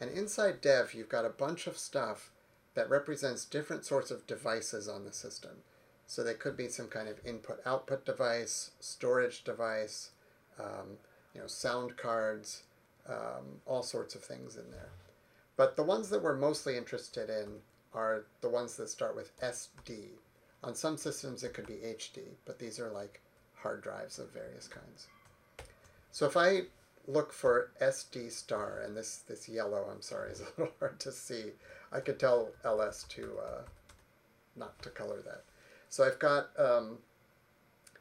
And 0.00 0.10
inside 0.10 0.60
dev, 0.60 0.94
you've 0.94 1.08
got 1.08 1.24
a 1.24 1.30
bunch 1.30 1.66
of 1.66 1.78
stuff 1.78 2.30
that 2.74 2.90
represents 2.90 3.44
different 3.44 3.84
sorts 3.84 4.10
of 4.10 4.26
devices 4.26 4.88
on 4.88 5.04
the 5.04 5.12
system. 5.12 5.62
So 6.06 6.22
they 6.22 6.34
could 6.34 6.56
be 6.56 6.68
some 6.68 6.88
kind 6.88 7.08
of 7.08 7.24
input 7.24 7.60
output 7.66 8.04
device, 8.04 8.70
storage 8.80 9.42
device, 9.44 10.10
um, 10.58 10.98
you 11.34 11.40
know, 11.40 11.46
sound 11.46 11.96
cards, 11.96 12.62
um, 13.08 13.60
all 13.66 13.82
sorts 13.82 14.14
of 14.14 14.22
things 14.22 14.56
in 14.56 14.70
there. 14.70 14.90
But 15.56 15.76
the 15.76 15.82
ones 15.82 16.10
that 16.10 16.22
we're 16.22 16.36
mostly 16.36 16.76
interested 16.76 17.30
in 17.30 17.60
are 17.94 18.24
the 18.40 18.48
ones 18.48 18.76
that 18.76 18.88
start 18.88 19.16
with 19.16 19.38
SD. 19.40 20.08
On 20.62 20.74
some 20.74 20.96
systems 20.96 21.42
it 21.44 21.54
could 21.54 21.66
be 21.66 21.74
HD, 21.74 22.20
but 22.44 22.58
these 22.58 22.78
are 22.78 22.90
like 22.90 23.20
hard 23.54 23.82
drives 23.82 24.18
of 24.18 24.32
various 24.32 24.68
kinds. 24.68 25.06
So 26.10 26.26
if 26.26 26.36
I 26.36 26.62
look 27.06 27.32
for 27.32 27.70
SD 27.80 28.30
star, 28.30 28.80
and 28.84 28.96
this, 28.96 29.18
this 29.28 29.48
yellow, 29.48 29.88
I'm 29.90 30.02
sorry, 30.02 30.30
is 30.32 30.40
a 30.40 30.44
little 30.58 30.74
hard 30.78 31.00
to 31.00 31.12
see. 31.12 31.52
I 31.92 32.00
could 32.00 32.18
tell 32.18 32.50
LS 32.64 33.04
to 33.10 33.38
uh, 33.38 33.62
not 34.56 34.80
to 34.82 34.90
color 34.90 35.22
that. 35.24 35.44
So 35.88 36.04
I've 36.04 36.18
got 36.18 36.48
um, 36.58 36.98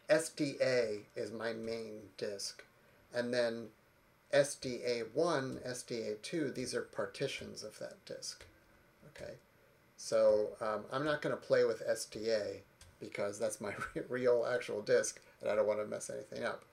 SDA 0.10 1.02
is 1.16 1.32
my 1.32 1.54
main 1.54 2.00
disk, 2.18 2.64
and 3.14 3.34
then 3.34 3.68
SDA1, 4.36 5.66
SDA2, 5.66 6.54
these 6.54 6.76
are 6.76 6.82
partitions 6.82 7.64
of 7.64 7.80
that 7.80 8.04
disk. 8.06 8.46
Okay, 9.08 9.36
so 9.96 10.50
um, 10.60 10.84
I'm 10.92 11.06
not 11.06 11.22
going 11.22 11.36
to 11.36 11.42
play 11.42 11.64
with 11.64 11.88
SDA 11.88 12.62
because 13.00 13.40
that's 13.40 13.62
my 13.62 13.74
real 14.10 14.46
actual 14.52 14.82
disk 14.82 15.22
and 15.42 15.50
I 15.50 15.56
don't 15.56 15.68
want 15.68 15.80
to 15.80 15.86
mess 15.86 16.10
anything 16.10 16.44
up. 16.44 16.66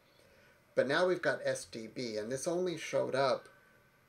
But 0.75 0.89
now 0.89 1.07
we've 1.07 1.23
got 1.23 1.45
SDB, 1.45 2.19
and 2.19 2.33
this 2.33 2.49
only 2.49 2.79
showed 2.79 3.15
up 3.15 3.49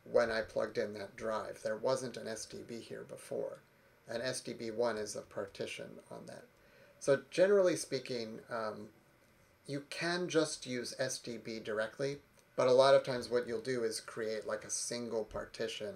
when 0.10 0.32
I 0.32 0.42
plugged 0.42 0.78
in 0.78 0.94
that 0.94 1.16
drive. 1.16 1.60
There 1.62 1.78
wasn't 1.78 2.18
an 2.18 2.28
SDB 2.28 2.82
here 2.82 3.06
before. 3.08 3.60
And 4.08 4.22
SDB1 4.24 4.98
is 4.98 5.16
a 5.16 5.22
partition 5.22 6.00
on 6.12 6.26
that. 6.28 6.46
So 7.00 7.22
generally 7.30 7.76
speaking, 7.76 8.39
um, 8.50 8.88
you 9.68 9.84
can 9.89 10.28
just 10.30 10.66
use 10.66 10.96
SDB 11.00 11.63
directly, 11.63 12.18
but 12.56 12.68
a 12.68 12.74
lot 12.74 12.96
of 12.96 13.04
times 13.04 13.30
what 13.30 13.48
you'll 13.48 13.62
do 13.62 13.84
is 13.84 14.00
create 14.00 14.48
like 14.48 14.63
a 14.63 14.70
single 14.70 15.24
partition 15.24 15.94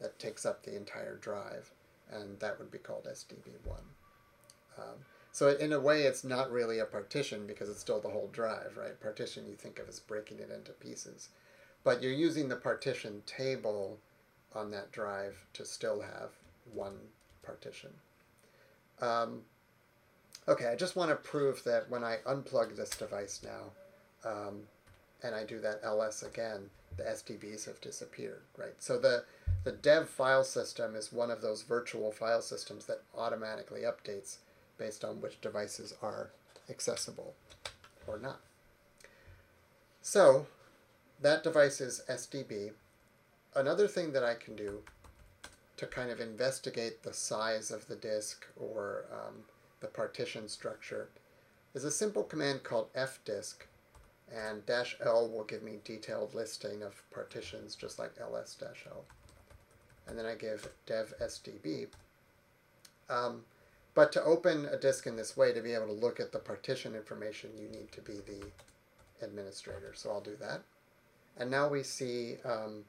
that 0.00 0.18
takes 0.18 0.44
up 0.46 0.62
the 0.62 0.76
entire 0.76 1.16
drive, 1.16 1.70
and 2.10 2.38
that 2.40 2.58
would 2.58 2.70
be 2.70 2.78
called 2.78 3.08
SDB1. 3.10 3.80
Um, 4.78 4.98
so 5.32 5.48
in 5.48 5.72
a 5.72 5.80
way, 5.80 6.02
it's 6.02 6.24
not 6.24 6.50
really 6.50 6.78
a 6.78 6.84
partition 6.84 7.46
because 7.46 7.68
it's 7.68 7.80
still 7.80 8.00
the 8.00 8.08
whole 8.08 8.30
drive, 8.32 8.76
right? 8.76 8.98
Partition 9.00 9.46
you 9.46 9.54
think 9.54 9.78
of 9.78 9.88
as 9.88 10.00
breaking 10.00 10.38
it 10.38 10.50
into 10.50 10.72
pieces. 10.72 11.28
But 11.84 12.02
you're 12.02 12.12
using 12.12 12.48
the 12.48 12.56
partition 12.56 13.22
table 13.26 13.98
on 14.54 14.70
that 14.70 14.92
drive 14.92 15.44
to 15.54 15.64
still 15.64 16.00
have 16.00 16.30
one 16.72 16.96
partition. 17.42 17.90
Um, 19.00 19.42
okay, 20.48 20.68
I 20.68 20.74
just 20.74 20.96
want 20.96 21.10
to 21.10 21.16
prove 21.16 21.62
that 21.64 21.90
when 21.90 22.02
I 22.02 22.18
unplug 22.26 22.74
this 22.76 22.90
device 22.90 23.42
now, 23.44 24.30
um, 24.30 24.62
and 25.22 25.34
I 25.34 25.44
do 25.44 25.60
that 25.60 25.82
ls 25.82 26.22
again, 26.22 26.70
the 26.96 27.04
SDBs 27.04 27.66
have 27.66 27.80
disappeared, 27.80 28.42
right? 28.56 28.74
So 28.78 28.98
the, 28.98 29.24
the 29.64 29.72
dev 29.72 30.08
file 30.08 30.44
system 30.44 30.94
is 30.94 31.12
one 31.12 31.30
of 31.30 31.42
those 31.42 31.62
virtual 31.62 32.10
file 32.10 32.42
systems 32.42 32.86
that 32.86 33.02
automatically 33.16 33.82
updates 33.82 34.36
based 34.78 35.04
on 35.04 35.20
which 35.20 35.40
devices 35.40 35.94
are 36.02 36.30
accessible 36.68 37.34
or 38.06 38.18
not. 38.18 38.40
So 40.02 40.46
that 41.20 41.42
device 41.42 41.80
is 41.80 42.02
SDB. 42.08 42.72
Another 43.54 43.88
thing 43.88 44.12
that 44.12 44.24
I 44.24 44.34
can 44.34 44.54
do 44.54 44.82
to 45.76 45.86
kind 45.86 46.10
of 46.10 46.20
investigate 46.20 47.02
the 47.02 47.12
size 47.12 47.70
of 47.70 47.86
the 47.86 47.96
disk 47.96 48.46
or 48.56 49.04
um, 49.12 49.44
the 49.80 49.86
partition 49.86 50.48
structure 50.48 51.08
is 51.74 51.84
a 51.84 51.90
simple 51.90 52.22
command 52.22 52.62
called 52.62 52.92
fdisk 52.94 53.66
and 54.34 54.64
dash 54.66 54.96
L 55.00 55.28
will 55.28 55.44
give 55.44 55.62
me 55.62 55.78
detailed 55.84 56.34
listing 56.34 56.82
of 56.82 57.02
partitions 57.10 57.76
just 57.76 57.98
like 57.98 58.12
ls 58.20 58.56
dash 58.58 58.84
L. 58.90 59.04
And 60.06 60.18
then 60.18 60.26
I 60.26 60.34
give 60.34 60.68
dev 60.86 61.14
SDB. 61.20 61.88
Um, 63.08 63.42
but 63.94 64.12
to 64.12 64.22
open 64.22 64.66
a 64.66 64.76
disk 64.76 65.06
in 65.06 65.16
this 65.16 65.36
way, 65.36 65.52
to 65.52 65.60
be 65.60 65.72
able 65.72 65.86
to 65.86 65.92
look 65.92 66.20
at 66.20 66.30
the 66.30 66.38
partition 66.38 66.94
information, 66.94 67.50
you 67.58 67.68
need 67.68 67.90
to 67.92 68.00
be 68.00 68.20
the 68.26 69.24
administrator. 69.24 69.92
So 69.94 70.10
I'll 70.10 70.20
do 70.20 70.36
that. 70.40 70.62
And 71.38 71.50
now 71.50 71.68
we 71.68 71.82
see 71.82 72.36
um, 72.44 72.84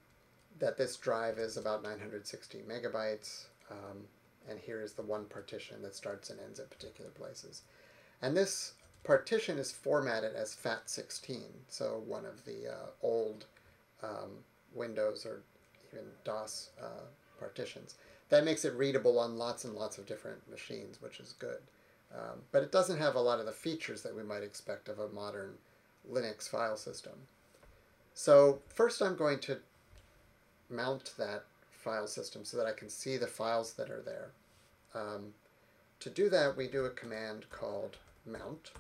that 0.60 0.78
this 0.78 0.97
drive 0.97 1.38
is 1.38 1.58
about 1.58 1.84
960 1.84 2.63
megabytes. 2.69 3.45
Um, 3.71 4.06
and 4.50 4.60
here 4.60 4.82
is 4.82 4.93
the 4.93 5.02
one 5.02 5.26
partition 5.26 5.82
that 5.82 5.95
starts 5.95 6.30
and 6.30 6.39
ends 6.39 6.60
at 6.60 6.69
particular 6.69 7.12
places. 7.12 7.63
And 8.21 8.36
this 8.36 8.73
partition 9.08 9.58
is 9.58 9.72
formatted 9.72 10.36
as 10.36 10.54
FAT16, 10.54 11.43
so 11.70 12.04
one 12.06 12.26
of 12.26 12.43
the 12.43 12.67
uh, 12.70 12.88
old 13.02 13.46
um, 14.04 14.32
Windows 14.76 15.26
or 15.26 15.43
even 15.89 16.06
DOS 16.26 16.72
uh, 16.84 17.06
partitions. 17.39 17.96
That 18.28 18.43
makes 18.43 18.65
it 18.65 18.74
readable 18.76 19.17
on 19.17 19.38
lots 19.38 19.63
and 19.63 19.74
lots 19.74 19.98
of 19.98 20.06
different 20.06 20.39
machines, 20.52 21.02
which 21.02 21.22
is 21.22 21.34
good. 21.39 21.60
Um, 22.13 22.41
but 22.52 22.63
it 22.63 22.72
doesn't 22.74 23.00
have 23.00 23.15
a 23.15 23.22
lot 23.22 23.39
of 23.39 23.46
the 23.46 23.54
features 23.54 24.02
that 24.04 24.13
we 24.13 24.24
might 24.24 24.43
expect 24.43 24.89
of 24.89 25.00
a 25.00 25.08
modern 25.08 25.54
Linux 26.12 26.50
file 26.50 26.76
system. 26.76 27.13
So 28.13 28.60
first 28.67 29.02
I'm 29.02 29.15
going 29.15 29.39
to 29.39 29.60
mount 30.70 31.13
that 31.17 31.46
file 31.72 32.08
system 32.08 32.43
so 32.43 32.58
that 32.58 32.65
I 32.65 32.74
can 32.74 32.89
see 32.89 33.15
the 33.15 33.28
files 33.28 33.72
that 33.74 33.89
are 33.89 34.02
there. 34.02 34.32
Um, 34.93 35.34
to 36.02 36.10
do 36.10 36.28
that, 36.30 36.58
we 36.58 36.67
do 36.67 36.84
a 36.84 36.89
command 36.89 37.46
called 37.50 37.96
mount. 38.26 38.72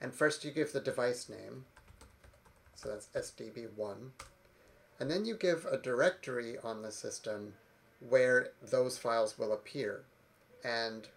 And 0.00 0.12
first 0.14 0.44
you 0.44 0.50
give 0.50 0.72
the 0.72 0.80
device 0.80 1.28
name, 1.28 1.64
so 2.74 2.88
that's 2.88 3.30
SDB1. 3.30 4.10
And 5.00 5.10
then 5.10 5.24
you 5.24 5.36
give 5.36 5.66
a 5.66 5.78
directory 5.78 6.56
on 6.62 6.82
the 6.82 6.92
system 6.92 7.54
where 8.00 8.50
those 8.62 8.98
files 8.98 9.38
will 9.38 9.52
appear. 9.52 10.04
And 10.64 11.08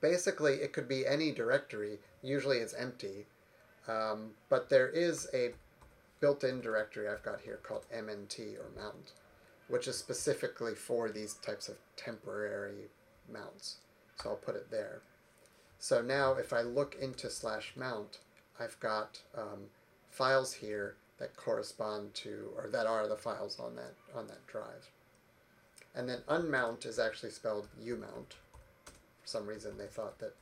basically, 0.00 0.54
it 0.54 0.72
could 0.72 0.88
be 0.88 1.06
any 1.06 1.32
directory. 1.32 1.98
Usually 2.22 2.58
it's 2.58 2.74
empty. 2.74 3.26
Um, 3.88 4.32
but 4.48 4.68
there 4.68 4.88
is 4.88 5.28
a 5.32 5.52
built-in 6.20 6.60
directory 6.60 7.08
I've 7.08 7.22
got 7.22 7.40
here 7.40 7.60
called 7.62 7.86
MNT 7.94 8.56
or 8.58 8.70
mount, 8.76 9.12
which 9.68 9.86
is 9.86 9.96
specifically 9.96 10.74
for 10.74 11.10
these 11.10 11.34
types 11.34 11.68
of 11.68 11.76
temporary 11.96 12.88
mounts. 13.32 13.76
So 14.20 14.30
I'll 14.30 14.36
put 14.36 14.56
it 14.56 14.70
there. 14.70 15.02
So 15.78 16.02
now 16.02 16.32
if 16.32 16.52
I 16.52 16.62
look 16.62 16.96
into 17.00 17.30
slash 17.30 17.72
mount, 17.76 18.18
I've 18.58 18.78
got 18.80 19.20
um, 19.36 19.66
files 20.10 20.54
here 20.54 20.96
that 21.18 21.36
correspond 21.36 22.14
to, 22.14 22.50
or 22.56 22.68
that 22.68 22.86
are 22.86 23.08
the 23.08 23.16
files 23.16 23.58
on 23.60 23.76
that, 23.76 23.94
on 24.14 24.26
that 24.28 24.46
drive. 24.46 24.90
And 25.94 26.08
then 26.08 26.20
unmount 26.28 26.86
is 26.86 26.98
actually 26.98 27.30
spelled 27.30 27.68
umount. 27.82 28.36
For 29.22 29.26
some 29.26 29.46
reason 29.46 29.78
they 29.78 29.86
thought 29.86 30.18
that 30.18 30.34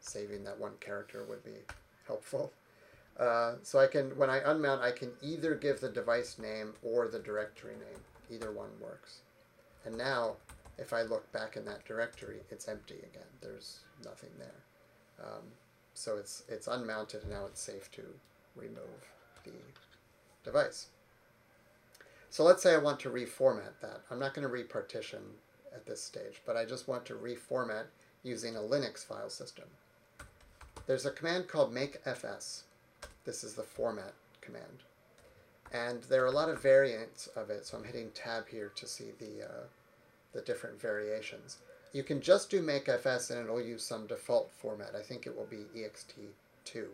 saving 0.00 0.44
that 0.44 0.58
one 0.58 0.74
character 0.80 1.24
would 1.28 1.44
be 1.44 1.64
helpful. 2.06 2.52
Uh, 3.18 3.54
so 3.62 3.78
I 3.78 3.86
can, 3.86 4.16
when 4.16 4.30
I 4.30 4.40
unmount, 4.40 4.80
I 4.80 4.92
can 4.92 5.10
either 5.20 5.54
give 5.54 5.80
the 5.80 5.90
device 5.90 6.38
name 6.38 6.72
or 6.82 7.08
the 7.08 7.18
directory 7.18 7.74
name. 7.74 8.00
Either 8.30 8.52
one 8.52 8.70
works. 8.80 9.20
And 9.84 9.98
now, 9.98 10.36
if 10.78 10.92
I 10.92 11.02
look 11.02 11.30
back 11.32 11.56
in 11.56 11.64
that 11.66 11.84
directory, 11.84 12.40
it's 12.50 12.68
empty 12.68 12.94
again. 12.94 13.28
There's 13.42 13.80
nothing 14.04 14.30
there. 14.38 14.54
Um, 15.22 15.42
so 15.94 16.16
it's 16.16 16.44
it's 16.48 16.66
unmounted, 16.66 17.22
and 17.22 17.30
now 17.30 17.46
it's 17.46 17.60
safe 17.60 17.90
to 17.92 18.02
remove 18.56 19.08
the 19.44 19.52
device. 20.44 20.86
So 22.30 22.44
let's 22.44 22.62
say 22.62 22.74
I 22.74 22.78
want 22.78 23.00
to 23.00 23.10
reformat 23.10 23.80
that. 23.82 24.02
I'm 24.10 24.20
not 24.20 24.34
going 24.34 24.46
to 24.46 24.52
repartition 24.52 25.22
at 25.74 25.86
this 25.86 26.02
stage, 26.02 26.40
but 26.46 26.56
I 26.56 26.64
just 26.64 26.88
want 26.88 27.04
to 27.06 27.14
reformat 27.14 27.86
using 28.22 28.56
a 28.56 28.60
Linux 28.60 29.04
file 29.04 29.30
system. 29.30 29.64
There's 30.86 31.06
a 31.06 31.10
command 31.10 31.48
called 31.48 31.74
makefs. 31.74 32.62
This 33.24 33.44
is 33.44 33.54
the 33.54 33.62
format 33.62 34.12
command. 34.40 34.84
And 35.72 36.02
there 36.04 36.22
are 36.22 36.28
a 36.28 36.32
lot 36.32 36.48
of 36.48 36.60
variants 36.62 37.28
of 37.28 37.50
it, 37.50 37.66
so 37.66 37.78
I'm 37.78 37.84
hitting 37.84 38.10
tab 38.12 38.48
here 38.48 38.72
to 38.74 38.86
see 38.86 39.12
the, 39.18 39.44
uh, 39.44 39.64
the 40.32 40.40
different 40.40 40.80
variations. 40.80 41.58
You 41.92 42.02
can 42.02 42.20
just 42.20 42.50
do 42.50 42.62
makefs 42.62 43.30
and 43.30 43.40
it'll 43.40 43.60
use 43.60 43.84
some 43.84 44.06
default 44.06 44.50
format. 44.52 44.94
I 44.94 45.02
think 45.02 45.26
it 45.26 45.36
will 45.36 45.46
be 45.46 45.64
ext2. 45.76 46.86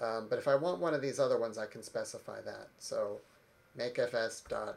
Um, 0.00 0.26
but 0.28 0.38
if 0.38 0.48
I 0.48 0.54
want 0.54 0.80
one 0.80 0.94
of 0.94 1.02
these 1.02 1.20
other 1.20 1.38
ones, 1.38 1.58
I 1.58 1.66
can 1.66 1.82
specify 1.82 2.40
that. 2.40 2.68
So 2.78 3.18
makefs.ext4, 3.78 4.74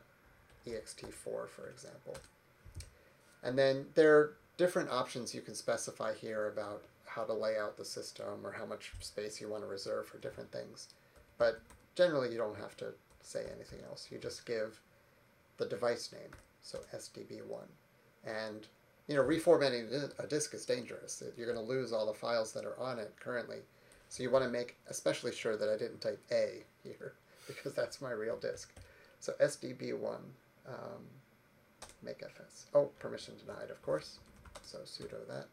for 1.23 1.69
example. 1.71 2.17
And 3.41 3.57
then 3.57 3.85
there 3.95 4.17
are 4.17 4.33
different 4.57 4.89
options 4.89 5.33
you 5.33 5.41
can 5.41 5.55
specify 5.55 6.13
here 6.13 6.47
about 6.47 6.83
how 7.05 7.23
to 7.23 7.33
lay 7.33 7.57
out 7.57 7.77
the 7.77 7.85
system 7.85 8.41
or 8.43 8.51
how 8.51 8.65
much 8.65 8.91
space 8.99 9.39
you 9.39 9.49
want 9.49 9.63
to 9.63 9.67
reserve 9.67 10.07
for 10.07 10.17
different 10.19 10.51
things. 10.51 10.89
But 11.37 11.61
generally, 11.95 12.31
you 12.31 12.37
don't 12.37 12.57
have 12.57 12.75
to 12.77 12.93
say 13.21 13.45
anything 13.55 13.79
else. 13.89 14.07
You 14.11 14.17
just 14.17 14.45
give 14.45 14.79
the 15.57 15.65
device 15.65 16.11
name, 16.11 16.31
so 16.61 16.79
SDB1. 16.93 17.67
And 18.25 18.67
you 19.07 19.15
know, 19.15 19.23
reformatting 19.23 20.11
a 20.19 20.27
disk 20.27 20.53
is 20.53 20.65
dangerous. 20.65 21.21
You're 21.37 21.51
going 21.51 21.65
to 21.65 21.71
lose 21.71 21.91
all 21.91 22.05
the 22.05 22.13
files 22.13 22.53
that 22.53 22.65
are 22.65 22.79
on 22.79 22.99
it 22.99 23.13
currently. 23.19 23.57
So 24.09 24.23
you 24.23 24.29
want 24.29 24.45
to 24.45 24.49
make 24.49 24.77
especially 24.87 25.33
sure 25.33 25.57
that 25.57 25.69
I 25.69 25.77
didn't 25.77 26.01
type 26.01 26.21
A 26.31 26.63
here, 26.83 27.13
because 27.47 27.73
that's 27.73 28.01
my 28.01 28.11
real 28.11 28.37
disk. 28.37 28.73
So 29.19 29.33
SDB1, 29.41 30.19
um, 30.67 31.03
makefs. 32.05 32.65
Oh, 32.73 32.89
permission 32.99 33.35
denied, 33.45 33.71
of 33.71 33.81
course. 33.81 34.19
So 34.63 34.79
sudo 34.79 35.17
that. 35.27 35.47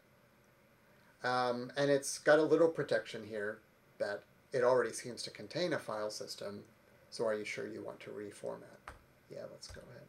Um, 1.27 1.71
and 1.77 1.91
it's 1.91 2.17
got 2.17 2.39
a 2.39 2.43
little 2.43 2.67
protection 2.67 3.25
here 3.27 3.59
that 3.99 4.23
it 4.53 4.63
already 4.63 4.93
seems 4.93 5.23
to 5.23 5.29
contain 5.29 5.73
a 5.73 5.79
file 5.79 6.09
system. 6.09 6.63
So 7.09 7.25
are 7.25 7.35
you 7.35 7.45
sure 7.45 7.67
you 7.67 7.83
want 7.83 7.99
to 8.01 8.09
reformat? 8.11 8.93
Yeah, 9.29 9.43
let's 9.51 9.67
go 9.67 9.81
ahead. 9.89 10.07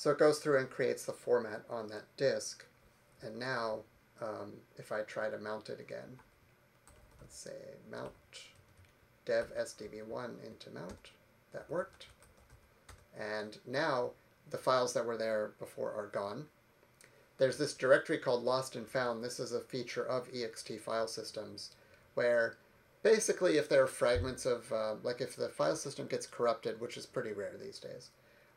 So 0.00 0.10
it 0.10 0.18
goes 0.18 0.38
through 0.38 0.56
and 0.56 0.70
creates 0.70 1.04
the 1.04 1.12
format 1.12 1.60
on 1.68 1.88
that 1.88 2.04
disk. 2.16 2.64
And 3.20 3.38
now, 3.38 3.80
um, 4.22 4.54
if 4.78 4.92
I 4.92 5.02
try 5.02 5.28
to 5.28 5.36
mount 5.36 5.68
it 5.68 5.78
again, 5.78 6.18
let's 7.20 7.36
say 7.36 7.52
mount 7.90 8.10
dev 9.26 9.52
sdb1 9.54 10.42
into 10.42 10.70
mount. 10.70 11.10
That 11.52 11.68
worked. 11.68 12.06
And 13.14 13.58
now 13.66 14.12
the 14.48 14.56
files 14.56 14.94
that 14.94 15.04
were 15.04 15.18
there 15.18 15.50
before 15.58 15.92
are 15.92 16.06
gone. 16.06 16.46
There's 17.36 17.58
this 17.58 17.74
directory 17.74 18.16
called 18.16 18.42
lost 18.42 18.76
and 18.76 18.88
found. 18.88 19.22
This 19.22 19.38
is 19.38 19.52
a 19.52 19.60
feature 19.60 20.06
of 20.06 20.32
ext 20.32 20.80
file 20.80 21.08
systems 21.08 21.72
where 22.14 22.56
basically 23.02 23.58
if 23.58 23.68
there 23.68 23.82
are 23.82 23.86
fragments 23.86 24.46
of, 24.46 24.72
uh, 24.72 24.94
like 25.02 25.20
if 25.20 25.36
the 25.36 25.50
file 25.50 25.76
system 25.76 26.06
gets 26.06 26.26
corrupted, 26.26 26.80
which 26.80 26.96
is 26.96 27.04
pretty 27.04 27.32
rare 27.32 27.56
these 27.60 27.78
days, 27.78 28.08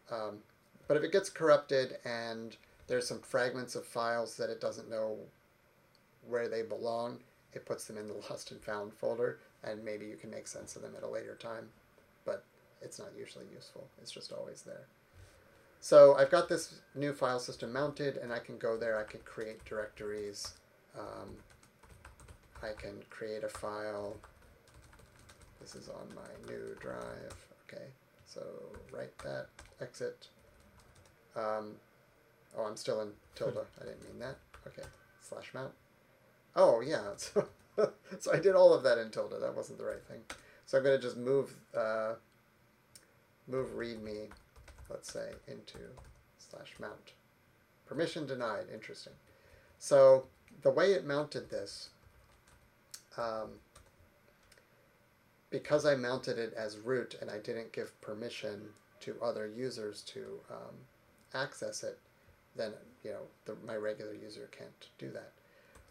um, 0.10 0.38
but 0.88 0.98
if 0.98 1.04
it 1.04 1.12
gets 1.12 1.30
corrupted 1.30 1.98
and 2.06 2.58
there's 2.88 3.08
some 3.08 3.22
fragments 3.22 3.76
of 3.76 3.86
files 3.86 4.36
that 4.38 4.50
it 4.50 4.62
doesn't 4.62 4.89
know 4.89 5.17
where 6.28 6.48
they 6.48 6.62
belong, 6.62 7.19
it 7.54 7.65
puts 7.65 7.86
them 7.86 7.98
in 7.98 8.08
the 8.08 8.13
lost 8.30 8.52
and 8.52 8.62
found 8.62 8.93
folder, 8.93 9.39
and 9.63 9.84
maybe 9.84 10.06
you 10.06 10.15
can 10.15 10.30
make 10.30 10.48
sense 10.48 10.76
of 10.76 10.82
them 10.82 10.93
at 10.98 11.04
a 11.04 11.08
later 11.08 11.36
time, 11.36 11.69
but 12.26 12.43
it's 12.82 13.00
not 13.00 13.10
usually 13.17 13.46
useful. 13.54 13.88
It's 14.02 14.12
just 14.12 14.32
always 14.32 14.62
there. 14.62 14.88
So 15.80 16.15
I've 16.15 16.32
got 16.32 16.48
this 16.48 16.76
new 16.96 17.13
file 17.13 17.39
system 17.39 17.74
mounted, 17.74 18.17
and 18.17 18.32
I 18.32 18.39
can 18.39 18.58
go 18.58 18.78
there. 18.78 18.98
I 18.98 19.04
can 19.04 19.19
create 19.26 19.63
directories. 19.65 20.54
Um, 20.98 21.36
I 22.62 22.72
can 22.80 23.02
create 23.10 23.43
a 23.43 23.50
file. 23.50 24.15
This 25.60 25.76
is 25.76 25.89
on 25.89 26.08
my 26.15 26.52
new 26.52 26.76
drive. 26.80 27.36
Okay, 27.67 27.84
so 28.26 28.41
write 28.91 29.17
that, 29.19 29.48
exit. 29.82 30.28
Um, 31.36 31.76
oh, 32.58 32.63
I'm 32.63 32.78
still 32.78 33.02
in 33.02 33.10
tilde. 33.36 33.65
I 33.82 33.86
didn't 33.86 34.04
mean 34.04 34.19
that. 34.19 34.38
Okay, 34.67 34.88
slash 35.22 35.54
mount. 35.54 35.74
Oh, 36.56 36.82
yeah. 36.82 37.02
So, 37.76 37.91
so 38.19 38.32
I 38.32 38.38
did 38.38 38.54
all 38.54 38.72
of 38.72 38.84
that 38.84 39.00
in 39.00 39.10
tilde. 39.10 39.34
That 39.41 39.56
wasn't 39.56 39.80
the 39.80 39.84
right 39.84 40.04
thing. 40.08 40.19
So 40.67 40.78
I'm 40.78 40.84
going 40.84 40.96
to 40.96 41.02
just 41.02 41.17
move, 41.17 41.56
uh, 41.76 42.13
move 43.48 43.72
readme 43.72 44.30
let's 44.89 45.12
say, 45.12 45.32
into 45.48 45.80
slash 46.38 46.74
mount. 46.80 47.13
Permission 47.86 48.26
denied, 48.26 48.65
interesting. 48.74 49.13
So 49.80 50.26
the 50.62 50.69
way 50.69 50.93
it 50.93 51.06
mounted 51.06 51.50
this, 51.50 51.89
um, 53.17 53.60
because 55.50 55.86
I 55.86 55.96
mounted 55.96 56.38
it 56.38 56.54
as 56.54 56.78
root 56.78 57.15
and 57.19 57.30
I 57.30 57.39
didn't 57.39 57.74
give 57.74 58.00
permission 58.02 58.62
to 59.02 59.15
other 59.22 59.48
users 59.48 60.02
to 60.04 60.39
um, 60.50 60.76
access 61.34 61.84
it, 61.84 62.00
then 62.56 62.72
you 63.04 63.12
know 63.12 63.22
the, 63.46 63.56
my 63.65 63.76
regular 63.76 64.13
user 64.13 64.50
can't 64.52 64.88
do 64.98 65.10
that. 65.12 65.32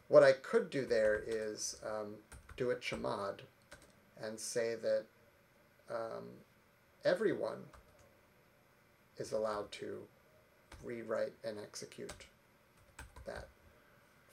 What 0.09 0.23
I 0.23 0.33
could 0.33 0.71
do 0.71 0.85
there 0.85 1.23
is 1.27 1.77
um, 1.85 2.15
do 2.57 2.71
a 2.71 2.77
chmod 2.77 3.41
and 4.23 4.39
say 4.39 4.75
that 4.83 5.05
um, 5.91 6.25
everyone 7.05 7.59
is 9.19 9.33
allowed 9.33 9.71
to 9.73 9.99
rewrite 10.85 11.33
and 11.45 11.57
execute 11.59 12.13
that 13.25 13.49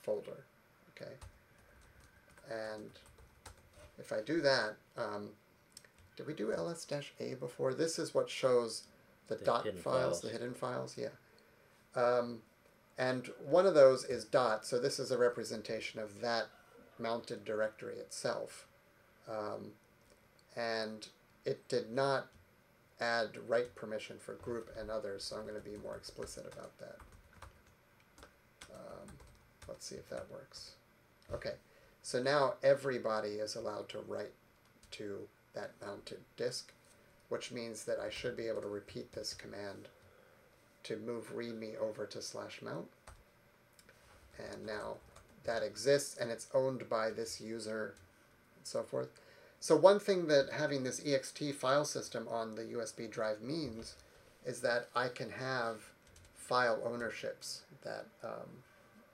folder. 0.01 0.45
Okay. 0.95 1.11
And 2.49 2.89
if 3.99 4.11
I 4.11 4.21
do 4.21 4.41
that, 4.41 4.75
um, 4.97 5.29
did 6.15 6.27
we 6.27 6.33
do 6.33 6.51
ls-a 6.51 7.35
before? 7.35 7.73
This 7.73 7.99
is 7.99 8.13
what 8.13 8.29
shows 8.29 8.83
the, 9.29 9.35
the 9.35 9.45
dot 9.45 9.63
files, 9.63 9.81
files, 9.81 10.21
the 10.21 10.29
hidden 10.29 10.53
files. 10.53 10.97
Yeah. 10.97 11.09
Um, 11.95 12.39
and 12.97 13.29
one 13.45 13.65
of 13.65 13.73
those 13.73 14.03
is 14.03 14.25
dot, 14.25 14.65
so 14.65 14.77
this 14.77 14.99
is 14.99 15.11
a 15.11 15.17
representation 15.17 16.01
of 16.01 16.19
that 16.19 16.47
mounted 16.99 17.45
directory 17.45 17.95
itself. 17.95 18.67
Um, 19.29 19.71
and 20.57 21.07
it 21.45 21.65
did 21.69 21.91
not 21.91 22.27
add 22.99 23.37
write 23.47 23.75
permission 23.75 24.17
for 24.19 24.33
group 24.33 24.69
and 24.77 24.89
others, 24.89 25.23
so 25.23 25.37
I'm 25.37 25.43
going 25.43 25.55
to 25.55 25.61
be 25.61 25.77
more 25.81 25.95
explicit 25.95 26.45
about 26.51 26.77
that. 26.79 26.97
Um, 28.69 29.07
let's 29.67 29.85
see 29.85 29.95
if 29.95 30.09
that 30.09 30.29
works. 30.29 30.71
Okay, 31.33 31.53
so 32.01 32.21
now 32.21 32.55
everybody 32.63 33.29
is 33.29 33.55
allowed 33.55 33.87
to 33.89 33.99
write 33.99 34.33
to 34.91 35.19
that 35.53 35.71
mounted 35.81 36.19
disk, 36.35 36.73
which 37.29 37.51
means 37.51 37.83
that 37.85 37.99
I 37.99 38.09
should 38.09 38.35
be 38.35 38.47
able 38.47 38.61
to 38.61 38.67
repeat 38.67 39.11
this 39.13 39.33
command 39.33 39.87
to 40.83 40.97
move 40.97 41.35
readme 41.35 41.77
over 41.79 42.05
to 42.05 42.21
slash 42.21 42.61
mount. 42.61 42.87
and 44.37 44.65
now 44.65 44.95
that 45.43 45.63
exists 45.63 46.17
and 46.17 46.29
it's 46.31 46.47
owned 46.53 46.87
by 46.89 47.09
this 47.09 47.41
user 47.41 47.95
and 48.55 48.65
so 48.65 48.83
forth. 48.83 49.09
So 49.59 49.75
one 49.75 49.99
thing 49.99 50.27
that 50.27 50.49
having 50.51 50.83
this 50.83 51.01
ext 51.01 51.53
file 51.55 51.85
system 51.85 52.27
on 52.29 52.55
the 52.55 52.63
USB 52.63 53.09
drive 53.09 53.41
means 53.41 53.95
is 54.45 54.61
that 54.61 54.87
I 54.95 55.09
can 55.09 55.29
have 55.29 55.81
file 56.35 56.81
ownerships 56.85 57.63
that 57.83 58.05
um, 58.23 58.63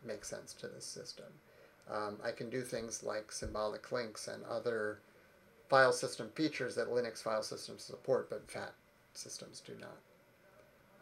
make 0.05 0.23
sense 0.23 0.53
to 0.53 0.67
this 0.67 0.85
system. 0.85 1.25
Um, 1.91 2.17
I 2.23 2.31
can 2.31 2.49
do 2.49 2.61
things 2.61 3.03
like 3.03 3.31
symbolic 3.31 3.91
links 3.91 4.27
and 4.27 4.43
other 4.45 4.99
file 5.67 5.91
system 5.91 6.29
features 6.35 6.75
that 6.75 6.89
Linux 6.89 7.21
file 7.21 7.43
systems 7.43 7.83
support, 7.83 8.29
but 8.29 8.49
FAT 8.49 8.73
systems 9.13 9.61
do 9.65 9.73
not. 9.79 9.97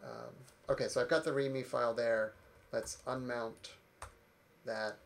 Um, 0.02 0.34
okay, 0.68 0.88
so 0.88 1.00
I've 1.00 1.08
got 1.08 1.24
the 1.24 1.30
README 1.30 1.64
file 1.64 1.94
there. 1.94 2.34
Let's 2.72 2.98
unmount 3.06 3.72
that. 4.64 4.96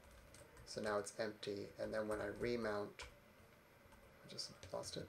So 0.66 0.80
now 0.80 0.98
it's 0.98 1.12
empty. 1.18 1.66
And 1.80 1.92
then 1.92 2.08
when 2.08 2.20
I 2.20 2.28
remount, 2.40 3.04
I 4.24 4.32
just 4.32 4.50
lost 4.72 4.96
it. 4.96 5.08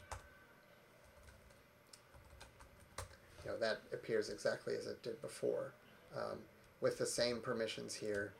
You 3.44 3.52
know, 3.52 3.58
that 3.60 3.80
appears 3.94 4.30
exactly 4.30 4.76
as 4.76 4.88
it 4.88 5.02
did 5.02 5.22
before, 5.22 5.74
um, 6.16 6.38
with 6.82 6.98
the 6.98 7.06
same 7.06 7.40
permissions 7.40 7.94
here, 7.94 8.34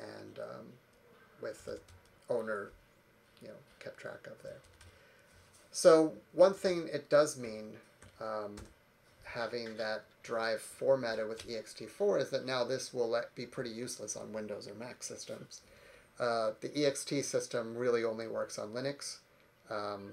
and 0.00 0.38
um, 0.38 0.66
with 1.40 1.64
the 1.64 1.78
owner, 2.28 2.72
you 3.40 3.48
know, 3.48 3.54
kept 3.78 3.98
track 3.98 4.26
of 4.26 4.42
there. 4.42 4.60
So 5.72 6.14
one 6.32 6.54
thing 6.54 6.88
it 6.92 7.08
does 7.08 7.38
mean, 7.38 7.74
um, 8.20 8.56
having 9.24 9.76
that 9.76 10.04
drive 10.22 10.60
formatted 10.60 11.28
with 11.28 11.48
ext4 11.48 12.20
is 12.20 12.30
that 12.30 12.44
now 12.44 12.64
this 12.64 12.92
will 12.92 13.08
let, 13.08 13.34
be 13.34 13.46
pretty 13.46 13.70
useless 13.70 14.16
on 14.16 14.32
Windows 14.32 14.68
or 14.68 14.74
Mac 14.74 15.02
systems. 15.02 15.60
Uh, 16.18 16.52
the 16.60 16.68
ext 16.68 17.24
system 17.24 17.76
really 17.76 18.04
only 18.04 18.26
works 18.26 18.58
on 18.58 18.70
Linux. 18.70 19.18
Um, 19.70 20.12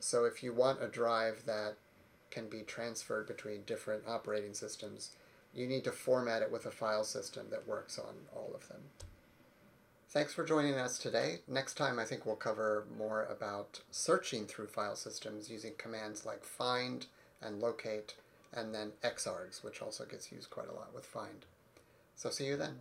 so 0.00 0.24
if 0.24 0.42
you 0.42 0.52
want 0.52 0.82
a 0.82 0.88
drive 0.88 1.42
that 1.46 1.74
can 2.30 2.48
be 2.48 2.62
transferred 2.62 3.26
between 3.26 3.62
different 3.66 4.04
operating 4.08 4.54
systems, 4.54 5.10
you 5.54 5.66
need 5.66 5.84
to 5.84 5.92
format 5.92 6.42
it 6.42 6.50
with 6.50 6.64
a 6.64 6.70
file 6.70 7.04
system 7.04 7.46
that 7.50 7.68
works 7.68 7.98
on 7.98 8.14
all 8.34 8.52
of 8.54 8.66
them. 8.68 8.80
Thanks 10.12 10.34
for 10.34 10.44
joining 10.44 10.74
us 10.74 10.98
today. 10.98 11.38
Next 11.48 11.78
time, 11.78 11.98
I 11.98 12.04
think 12.04 12.26
we'll 12.26 12.36
cover 12.36 12.84
more 12.98 13.24
about 13.24 13.80
searching 13.90 14.44
through 14.44 14.66
file 14.66 14.94
systems 14.94 15.48
using 15.48 15.72
commands 15.78 16.26
like 16.26 16.44
find 16.44 17.06
and 17.40 17.62
locate, 17.62 18.14
and 18.52 18.74
then 18.74 18.92
xargs, 19.02 19.64
which 19.64 19.80
also 19.80 20.04
gets 20.04 20.30
used 20.30 20.50
quite 20.50 20.68
a 20.68 20.74
lot 20.74 20.94
with 20.94 21.06
find. 21.06 21.46
So 22.14 22.28
see 22.28 22.44
you 22.44 22.58
then. 22.58 22.80